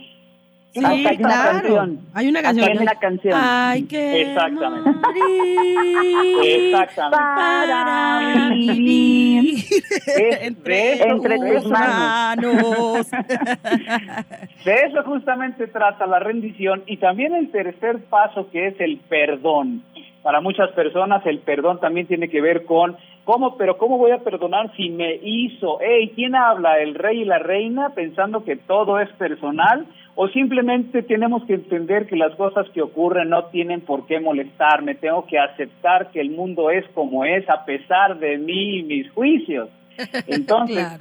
Sí, 0.73 0.85
hay 0.85 1.17
claro. 1.17 1.27
Una 1.27 1.51
canción. 1.51 1.99
Hay 2.13 2.27
una 2.29 2.41
canción. 2.41 2.69
Hay 2.69 2.77
una 2.77 2.95
canción. 2.95 3.87
Que 3.87 4.21
Exactamente. 4.21 4.89
Exactamente. 6.43 7.17
Para 7.17 8.49
vivir. 8.53 9.65
entre, 10.41 11.03
entre 11.03 11.37
tus 11.37 11.69
manos. 11.69 13.11
De 14.65 14.73
eso 14.73 15.03
justamente 15.03 15.67
trata 15.67 16.07
la 16.07 16.19
rendición 16.19 16.83
y 16.85 16.97
también 16.97 17.35
el 17.35 17.51
tercer 17.51 17.99
paso 18.05 18.49
que 18.49 18.67
es 18.67 18.79
el 18.79 18.97
perdón. 19.09 19.83
Para 20.23 20.39
muchas 20.39 20.71
personas 20.71 21.25
el 21.25 21.39
perdón 21.39 21.79
también 21.81 22.07
tiene 22.07 22.29
que 22.29 22.41
ver 22.41 22.63
con 22.65 22.95
cómo, 23.25 23.57
pero 23.57 23.77
cómo 23.77 23.97
voy 23.97 24.11
a 24.11 24.19
perdonar 24.19 24.71
si 24.75 24.89
me 24.89 25.15
hizo. 25.15 25.79
Hey, 25.81 26.13
¿quién 26.15 26.35
habla? 26.35 26.79
¿El 26.79 26.95
rey 26.95 27.21
y 27.21 27.25
la 27.25 27.39
reina 27.39 27.89
pensando 27.89 28.43
que 28.43 28.55
todo 28.55 28.99
es 28.99 29.09
personal? 29.13 29.85
O 30.15 30.27
simplemente 30.27 31.03
tenemos 31.03 31.43
que 31.45 31.53
entender 31.53 32.05
que 32.05 32.15
las 32.15 32.35
cosas 32.35 32.67
que 32.69 32.81
ocurren 32.81 33.29
no 33.29 33.45
tienen 33.45 33.81
por 33.81 34.05
qué 34.07 34.19
molestarme, 34.19 34.95
tengo 34.95 35.25
que 35.25 35.39
aceptar 35.39 36.11
que 36.11 36.19
el 36.19 36.31
mundo 36.31 36.69
es 36.69 36.85
como 36.93 37.23
es 37.23 37.49
a 37.49 37.65
pesar 37.65 38.19
de 38.19 38.37
mí 38.37 38.79
y 38.79 38.83
mis 38.83 39.09
juicios. 39.11 39.69
Entonces, 40.27 40.99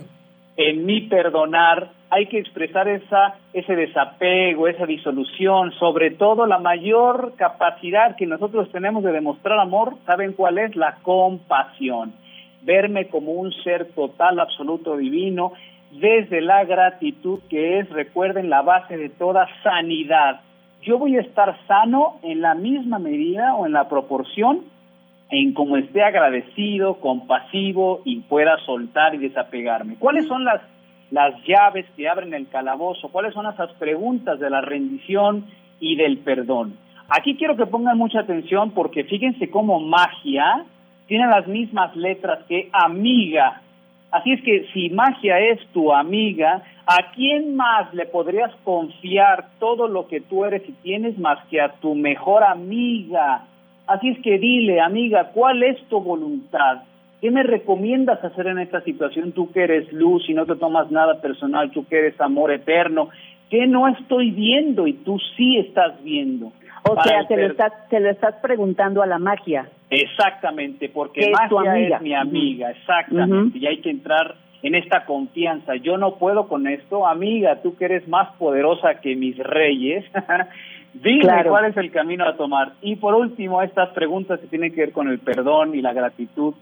en 0.56 0.86
mi 0.86 1.02
perdonar 1.02 1.90
hay 2.10 2.26
que 2.26 2.38
expresar 2.38 2.88
esa 2.88 3.36
ese 3.52 3.74
desapego, 3.74 4.68
esa 4.68 4.86
disolución, 4.86 5.72
sobre 5.72 6.12
todo 6.12 6.46
la 6.46 6.58
mayor 6.58 7.34
capacidad 7.36 8.16
que 8.16 8.26
nosotros 8.26 8.70
tenemos 8.70 9.02
de 9.02 9.12
demostrar 9.12 9.58
amor, 9.58 9.94
¿saben 10.06 10.34
cuál 10.34 10.58
es? 10.58 10.76
La 10.76 10.98
compasión. 11.02 12.12
Verme 12.62 13.08
como 13.08 13.32
un 13.32 13.52
ser 13.64 13.92
total, 13.92 14.38
absoluto, 14.38 14.96
divino 14.96 15.52
desde 15.90 16.40
la 16.40 16.64
gratitud 16.64 17.40
que 17.48 17.78
es, 17.78 17.90
recuerden, 17.90 18.50
la 18.50 18.62
base 18.62 18.96
de 18.96 19.08
toda 19.08 19.46
sanidad. 19.62 20.40
Yo 20.82 20.98
voy 20.98 21.16
a 21.16 21.20
estar 21.20 21.56
sano 21.66 22.18
en 22.22 22.40
la 22.40 22.54
misma 22.54 22.98
medida 22.98 23.54
o 23.54 23.66
en 23.66 23.72
la 23.72 23.88
proporción 23.88 24.62
en 25.30 25.52
como 25.54 25.76
esté 25.76 26.02
agradecido, 26.02 26.94
compasivo 26.94 28.02
y 28.04 28.20
pueda 28.20 28.56
soltar 28.66 29.14
y 29.14 29.18
desapegarme. 29.18 29.96
¿Cuáles 29.96 30.26
son 30.26 30.44
las, 30.44 30.60
las 31.10 31.34
llaves 31.44 31.86
que 31.96 32.08
abren 32.08 32.34
el 32.34 32.48
calabozo? 32.48 33.08
¿Cuáles 33.08 33.32
son 33.32 33.46
esas 33.46 33.72
preguntas 33.74 34.40
de 34.40 34.50
la 34.50 34.60
rendición 34.60 35.46
y 35.78 35.96
del 35.96 36.18
perdón? 36.18 36.76
Aquí 37.08 37.36
quiero 37.36 37.56
que 37.56 37.66
pongan 37.66 37.96
mucha 37.96 38.20
atención 38.20 38.72
porque 38.72 39.04
fíjense 39.04 39.50
cómo 39.50 39.80
magia 39.80 40.64
tiene 41.06 41.26
las 41.26 41.46
mismas 41.46 41.94
letras 41.96 42.44
que 42.48 42.68
amiga 42.72 43.62
Así 44.10 44.32
es 44.32 44.42
que 44.42 44.66
si 44.72 44.90
magia 44.90 45.38
es 45.38 45.64
tu 45.68 45.92
amiga, 45.92 46.62
¿a 46.86 47.12
quién 47.14 47.54
más 47.54 47.92
le 47.94 48.06
podrías 48.06 48.52
confiar 48.64 49.46
todo 49.60 49.86
lo 49.86 50.08
que 50.08 50.20
tú 50.20 50.44
eres 50.44 50.68
y 50.68 50.72
tienes 50.72 51.16
más 51.18 51.38
que 51.46 51.60
a 51.60 51.74
tu 51.74 51.94
mejor 51.94 52.42
amiga? 52.42 53.44
Así 53.86 54.08
es 54.08 54.18
que 54.20 54.38
dile, 54.38 54.80
amiga, 54.80 55.30
¿cuál 55.32 55.62
es 55.62 55.80
tu 55.88 56.00
voluntad? 56.00 56.82
¿Qué 57.20 57.30
me 57.30 57.42
recomiendas 57.42 58.24
hacer 58.24 58.48
en 58.48 58.58
esta 58.58 58.80
situación? 58.80 59.32
Tú 59.32 59.52
que 59.52 59.62
eres 59.62 59.92
luz 59.92 60.28
y 60.28 60.34
no 60.34 60.46
te 60.46 60.56
tomas 60.56 60.90
nada 60.90 61.20
personal, 61.20 61.70
tú 61.70 61.86
que 61.86 61.98
eres 61.98 62.20
amor 62.20 62.50
eterno, 62.50 63.10
¿qué 63.48 63.66
no 63.66 63.86
estoy 63.88 64.30
viendo 64.30 64.86
y 64.86 64.94
tú 64.94 65.18
sí 65.36 65.58
estás 65.58 66.02
viendo? 66.02 66.52
O 66.82 67.02
sea, 67.02 67.26
te 67.26 67.36
lo, 67.36 67.46
estás, 67.46 67.72
te 67.88 68.00
lo 68.00 68.10
estás 68.10 68.34
preguntando 68.36 69.02
a 69.02 69.06
la 69.06 69.18
magia. 69.18 69.68
Exactamente, 69.90 70.88
porque 70.88 71.30
magia 71.30 71.96
es, 71.96 72.00
mi 72.00 72.14
amiga, 72.14 72.70
exactamente, 72.70 73.58
y 73.58 73.66
hay 73.66 73.80
que 73.80 73.90
entrar 73.90 74.36
en 74.62 74.74
esta 74.74 75.04
confianza. 75.04 75.76
Yo 75.76 75.96
no 75.96 76.16
puedo 76.16 76.48
con 76.48 76.66
esto, 76.66 77.06
amiga, 77.06 77.60
tú 77.62 77.76
que 77.76 77.86
eres 77.86 78.06
más 78.08 78.30
poderosa 78.36 79.00
que 79.00 79.16
mis 79.16 79.36
reyes, 79.38 80.04
dime 80.94 81.44
cuál 81.46 81.66
es 81.66 81.76
el 81.76 81.90
camino 81.90 82.26
a 82.26 82.36
tomar. 82.36 82.72
Y 82.82 82.96
por 82.96 83.14
último, 83.14 83.62
estas 83.62 83.90
preguntas 83.90 84.40
que 84.40 84.46
tienen 84.46 84.72
que 84.72 84.80
ver 84.82 84.92
con 84.92 85.08
el 85.08 85.18
perdón 85.18 85.74
y 85.74 85.82
la 85.82 85.92
gratitud. 85.92 86.54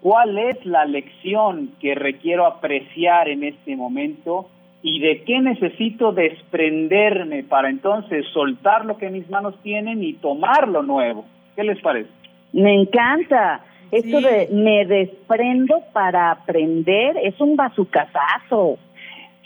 ¿Cuál 0.00 0.38
es 0.38 0.64
la 0.64 0.84
lección 0.84 1.70
que 1.80 1.94
requiero 1.94 2.46
apreciar 2.46 3.28
en 3.28 3.42
este 3.42 3.76
momento? 3.76 4.48
¿Y 4.88 5.00
de 5.00 5.24
qué 5.24 5.40
necesito 5.40 6.12
desprenderme 6.12 7.42
para 7.42 7.70
entonces 7.70 8.24
soltar 8.32 8.84
lo 8.84 8.96
que 8.98 9.10
mis 9.10 9.28
manos 9.28 9.60
tienen 9.64 10.04
y 10.04 10.12
tomar 10.12 10.68
lo 10.68 10.84
nuevo? 10.84 11.24
¿Qué 11.56 11.64
les 11.64 11.80
parece? 11.80 12.08
Me 12.52 12.72
encanta. 12.72 13.62
Esto 13.90 14.18
Sí. 14.20 14.24
de 14.24 14.48
me 14.52 14.84
desprendo 14.86 15.80
para 15.92 16.30
aprender 16.30 17.16
es 17.20 17.40
un 17.40 17.56
bazucazazo. 17.56 18.78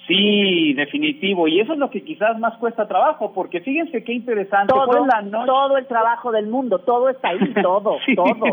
Sí, 0.06 0.74
definitivo. 0.74 1.48
Y 1.48 1.60
eso 1.60 1.72
es 1.72 1.78
lo 1.78 1.88
que 1.88 2.02
quizás 2.02 2.38
más 2.38 2.58
cuesta 2.58 2.86
trabajo, 2.86 3.32
porque 3.32 3.60
fíjense 3.62 4.04
qué 4.04 4.12
interesante. 4.12 4.72
Todo, 4.74 4.86
¿Cuál 4.86 4.98
es 5.02 5.06
la 5.06 5.22
noche? 5.22 5.46
todo 5.46 5.76
el 5.78 5.86
trabajo 5.86 6.32
del 6.32 6.48
mundo, 6.48 6.80
todo 6.80 7.08
está 7.08 7.28
ahí, 7.28 7.38
todo, 7.62 7.96
Sí. 8.04 8.14
todo. 8.14 8.44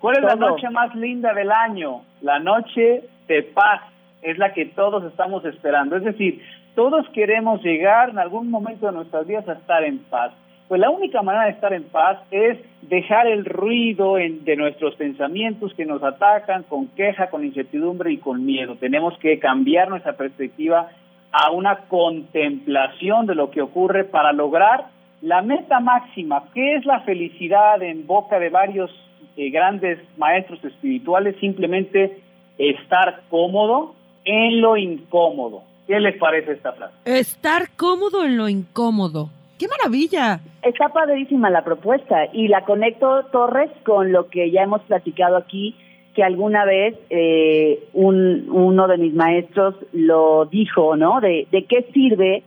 ¿Cuál 0.00 0.16
es 0.16 0.24
la 0.24 0.34
noche 0.34 0.70
más 0.70 0.92
linda 0.96 1.32
del 1.34 1.52
año? 1.52 2.00
La 2.22 2.40
noche 2.40 3.04
de 3.28 3.42
paz. 3.44 3.82
Es 4.22 4.36
la 4.38 4.52
que 4.52 4.66
todos 4.66 5.04
estamos 5.04 5.44
esperando. 5.44 5.96
Es 5.96 6.04
decir, 6.04 6.42
todos 6.74 7.08
queremos 7.10 7.62
llegar 7.62 8.10
en 8.10 8.18
algún 8.18 8.50
momento 8.50 8.86
de 8.86 8.92
nuestras 8.92 9.26
vidas 9.26 9.48
a 9.48 9.52
estar 9.54 9.84
en 9.84 9.98
paz. 9.98 10.32
Pues 10.68 10.80
la 10.80 10.90
única 10.90 11.22
manera 11.22 11.46
de 11.46 11.52
estar 11.52 11.72
en 11.72 11.84
paz 11.84 12.18
es 12.30 12.58
dejar 12.82 13.26
el 13.26 13.44
ruido 13.46 14.18
en- 14.18 14.44
de 14.44 14.54
nuestros 14.56 14.94
pensamientos 14.96 15.72
que 15.74 15.86
nos 15.86 16.02
atacan 16.02 16.64
con 16.64 16.88
queja, 16.88 17.30
con 17.30 17.44
incertidumbre 17.44 18.12
y 18.12 18.18
con 18.18 18.44
miedo. 18.44 18.76
Tenemos 18.76 19.16
que 19.18 19.38
cambiar 19.38 19.88
nuestra 19.88 20.12
perspectiva 20.16 20.88
a 21.32 21.50
una 21.52 21.76
contemplación 21.88 23.26
de 23.26 23.34
lo 23.34 23.50
que 23.50 23.62
ocurre 23.62 24.04
para 24.04 24.32
lograr 24.32 24.86
la 25.22 25.42
meta 25.42 25.80
máxima, 25.80 26.44
que 26.54 26.76
es 26.76 26.84
la 26.84 27.00
felicidad 27.00 27.82
en 27.82 28.06
boca 28.06 28.38
de 28.38 28.50
varios 28.50 28.90
eh, 29.36 29.50
grandes 29.50 29.98
maestros 30.16 30.62
espirituales, 30.64 31.36
simplemente 31.40 32.18
estar 32.58 33.20
cómodo 33.30 33.94
en 34.28 34.60
lo 34.60 34.76
incómodo. 34.76 35.62
¿Qué 35.86 35.98
les 36.00 36.16
parece 36.18 36.52
esta 36.52 36.72
frase? 36.72 36.92
Estar 37.06 37.70
cómodo 37.76 38.24
en 38.24 38.36
lo 38.36 38.48
incómodo. 38.48 39.30
¡Qué 39.58 39.66
maravilla! 39.68 40.40
Está 40.62 40.90
padrísima 40.90 41.48
la 41.50 41.64
propuesta 41.64 42.26
y 42.32 42.48
la 42.48 42.64
conecto, 42.64 43.24
Torres, 43.32 43.70
con 43.84 44.12
lo 44.12 44.28
que 44.28 44.50
ya 44.50 44.62
hemos 44.62 44.82
platicado 44.82 45.36
aquí, 45.38 45.74
que 46.14 46.22
alguna 46.22 46.64
vez 46.66 46.94
eh, 47.10 47.84
un, 47.94 48.48
uno 48.50 48.86
de 48.86 48.98
mis 48.98 49.14
maestros 49.14 49.74
lo 49.92 50.44
dijo, 50.44 50.94
¿no? 50.96 51.20
De, 51.20 51.46
de 51.50 51.64
qué 51.64 51.88
sirve 51.94 52.42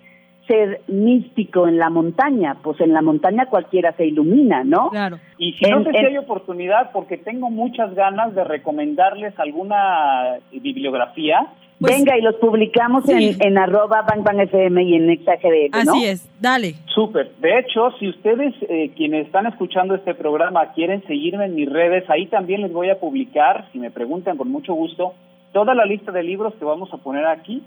ser 0.47 0.81
místico 0.87 1.67
en 1.67 1.77
la 1.77 1.89
montaña. 1.89 2.57
Pues 2.61 2.79
en 2.81 2.93
la 2.93 3.01
montaña 3.01 3.45
cualquiera 3.47 3.93
se 3.93 4.05
ilumina, 4.05 4.63
¿no? 4.63 4.89
Claro. 4.89 5.17
Y 5.37 5.53
si 5.53 5.69
no 5.69 5.77
En- 5.77 5.83
sé 5.85 5.91
si 5.91 5.97
hay 6.05 6.17
oportunidad, 6.17 6.91
porque 6.91 7.17
tengo 7.17 7.49
muchas 7.49 7.93
ganas 7.95 8.35
de 8.35 8.43
recomendarles 8.43 9.37
alguna 9.39 10.37
bibliografía. 10.51 11.47
Pues- 11.81 11.97
Venga, 11.97 12.17
y 12.17 12.21
los 12.21 12.35
publicamos 12.35 13.03
Sí. 13.05 13.35
en, 13.39 13.43
en 13.47 13.57
arroba 13.57 14.03
Bang 14.03 14.23
Bang 14.23 14.39
FM 14.39 14.83
y 14.83 14.93
en 14.95 15.07
NexaGDL, 15.07 15.83
¿no? 15.85 15.91
Así 15.93 16.05
es. 16.05 16.29
Dale. 16.39 16.75
Súper. 16.93 17.31
De 17.39 17.57
hecho, 17.59 17.91
si 17.99 18.07
ustedes, 18.09 18.53
eh, 18.69 18.91
quienes 18.95 19.25
están 19.25 19.47
escuchando 19.47 19.95
este 19.95 20.13
programa, 20.13 20.71
quieren 20.73 21.03
seguirme 21.07 21.45
en 21.45 21.55
mis 21.55 21.67
redes, 21.69 22.07
ahí 22.09 22.27
también 22.27 22.61
les 22.61 22.71
voy 22.71 22.89
a 22.89 22.99
publicar, 22.99 23.65
si 23.71 23.79
me 23.79 23.89
preguntan 23.91 24.37
con 24.37 24.51
mucho 24.51 24.73
gusto, 24.75 25.13
toda 25.53 25.73
la 25.73 25.85
lista 25.85 26.11
de 26.11 26.21
libros 26.23 26.53
que 26.55 26.65
vamos 26.65 26.93
a 26.93 26.97
poner 26.97 27.25
aquí. 27.25 27.63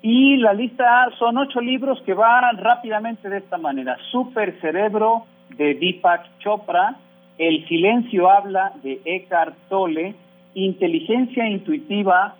Y 0.00 0.36
la 0.38 0.52
lista 0.54 1.08
son 1.18 1.36
ocho 1.38 1.60
libros 1.60 2.00
que 2.06 2.14
van 2.14 2.56
rápidamente 2.56 3.28
de 3.28 3.38
esta 3.38 3.58
manera. 3.58 3.96
Super 4.10 4.58
Cerebro 4.60 5.24
de 5.56 5.74
Deepak 5.74 6.38
Chopra, 6.38 6.96
El 7.36 7.66
silencio 7.68 8.28
habla 8.30 8.72
de 8.82 9.00
Eckhart 9.04 9.54
Tolle, 9.68 10.14
Inteligencia 10.54 11.46
intuitiva 11.48 12.34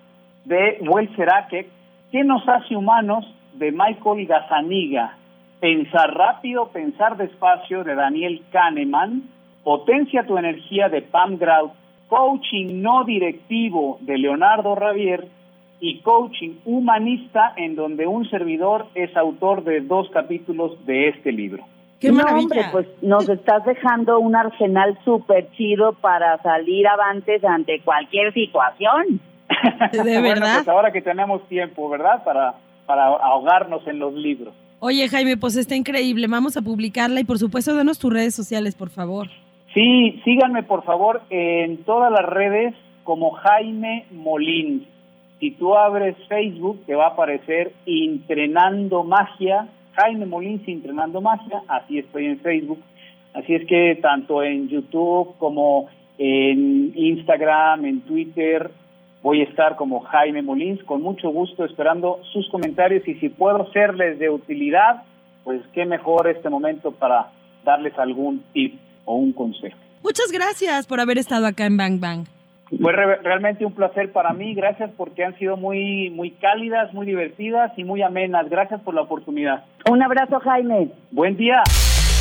de 0.49 0.79
Welser 0.81 1.29
Akek, 1.31 1.67
¿Qué 2.11 2.23
nos 2.23 2.47
hace 2.49 2.75
humanos? 2.75 3.23
de 3.53 3.71
Michael 3.71 4.25
Gazzaniga, 4.25 5.15
Pensar 5.59 6.13
rápido, 6.15 6.69
pensar 6.69 7.17
despacio 7.17 7.83
de 7.83 7.93
Daniel 7.93 8.41
Kahneman, 8.51 9.23
Potencia 9.63 10.25
tu 10.25 10.37
energía 10.37 10.89
de 10.89 11.01
Pam 11.01 11.37
Grout, 11.37 11.73
Coaching 12.07 12.81
no 12.81 13.03
directivo 13.03 13.99
de 14.01 14.17
Leonardo 14.17 14.73
Ravier 14.73 15.27
y 15.79 15.99
Coaching 15.99 16.55
humanista 16.65 17.53
en 17.55 17.75
donde 17.75 18.07
un 18.07 18.27
servidor 18.29 18.87
es 18.95 19.15
autor 19.15 19.63
de 19.63 19.81
dos 19.81 20.09
capítulos 20.09 20.83
de 20.85 21.09
este 21.09 21.31
libro. 21.31 21.63
¡Qué 21.99 22.09
no, 22.09 22.15
maravilla! 22.15 22.41
hombre, 22.41 22.61
pues 22.71 22.87
nos 23.03 23.29
estás 23.29 23.65
dejando 23.65 24.19
un 24.19 24.35
arsenal 24.35 24.97
súper 25.05 25.51
chido 25.51 25.93
para 25.93 26.41
salir 26.41 26.87
avantes 26.87 27.43
ante 27.43 27.81
cualquier 27.81 28.33
situación. 28.33 29.19
¿De 29.91 29.99
Bueno, 29.99 30.21
verdad? 30.21 30.55
pues 30.57 30.67
ahora 30.67 30.91
que 30.91 31.01
tenemos 31.01 31.47
tiempo, 31.47 31.89
¿verdad? 31.89 32.23
Para, 32.23 32.55
para 32.85 33.05
ahogarnos 33.07 33.85
en 33.87 33.99
los 33.99 34.13
libros. 34.13 34.53
Oye, 34.79 35.07
Jaime, 35.09 35.35
pues 35.37 35.55
está 35.57 35.75
increíble. 35.75 36.27
Vamos 36.27 36.55
a 36.55 36.61
publicarla 36.61 37.19
y 37.19 37.25
por 37.25 37.37
supuesto, 37.37 37.75
danos 37.75 37.99
tus 37.99 38.13
redes 38.13 38.33
sociales, 38.33 38.75
por 38.75 38.89
favor. 38.89 39.27
Sí, 39.73 40.21
síganme 40.23 40.63
por 40.63 40.83
favor 40.83 41.21
en 41.29 41.83
todas 41.83 42.11
las 42.11 42.25
redes 42.25 42.73
como 43.03 43.31
Jaime 43.31 44.05
Molins. 44.11 44.83
Si 45.39 45.51
tú 45.51 45.75
abres 45.75 46.15
Facebook, 46.27 46.83
te 46.85 46.95
va 46.95 47.05
a 47.05 47.09
aparecer 47.09 47.73
Entrenando 47.85 49.03
Magia, 49.03 49.67
Jaime 49.93 50.25
Molins 50.25 50.67
Entrenando 50.67 51.21
Magia, 51.21 51.61
así 51.67 51.99
estoy 51.99 52.25
en 52.25 52.39
Facebook. 52.39 52.79
Así 53.33 53.53
es 53.55 53.65
que 53.67 53.99
tanto 54.01 54.43
en 54.43 54.69
YouTube 54.69 55.35
como 55.37 55.87
en 56.17 56.91
Instagram, 56.95 57.85
en 57.85 58.01
Twitter, 58.01 58.71
voy 59.21 59.41
a 59.41 59.43
estar 59.45 59.75
como 59.75 59.99
Jaime 60.01 60.41
Molins, 60.41 60.83
con 60.83 61.01
mucho 61.01 61.29
gusto 61.29 61.65
esperando 61.65 62.21
sus 62.31 62.49
comentarios 62.49 63.07
y 63.07 63.15
si 63.15 63.29
puedo 63.29 63.71
serles 63.71 64.17
de 64.19 64.29
utilidad, 64.29 65.03
pues 65.43 65.61
qué 65.73 65.85
mejor 65.85 66.27
este 66.27 66.49
momento 66.49 66.91
para 66.91 67.27
darles 67.65 67.97
algún 67.97 68.43
tip 68.53 68.79
o 69.05 69.15
un 69.15 69.33
consejo. 69.33 69.77
Muchas 70.03 70.31
gracias 70.31 70.87
por 70.87 70.99
haber 70.99 71.17
estado 71.17 71.45
acá 71.47 71.65
en 71.65 71.75
Bang 71.77 71.99
Bang. 71.99 72.25
Fue 72.81 72.93
re- 72.93 73.17
realmente 73.23 73.65
un 73.65 73.73
placer 73.73 74.11
para 74.11 74.31
mí, 74.31 74.53
gracias 74.53 74.91
porque 74.95 75.23
han 75.25 75.35
sido 75.39 75.57
muy 75.57 76.11
muy 76.11 76.31
cálidas, 76.31 76.93
muy 76.93 77.05
divertidas 77.07 77.71
y 77.77 77.83
muy 77.83 78.03
amenas. 78.03 78.47
Gracias 78.49 78.79
por 78.81 78.93
la 78.93 79.01
oportunidad. 79.01 79.65
Un 79.89 80.03
abrazo, 80.03 80.39
Jaime. 80.39 80.89
Buen 81.11 81.35
día. 81.35 81.63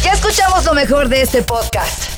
Ya 0.02 0.12
escuchamos 0.12 0.64
lo 0.66 0.72
mejor 0.74 1.08
de 1.08 1.20
este 1.20 1.42
podcast. 1.42 2.17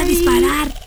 a 0.00 0.04
disparar. 0.06 0.79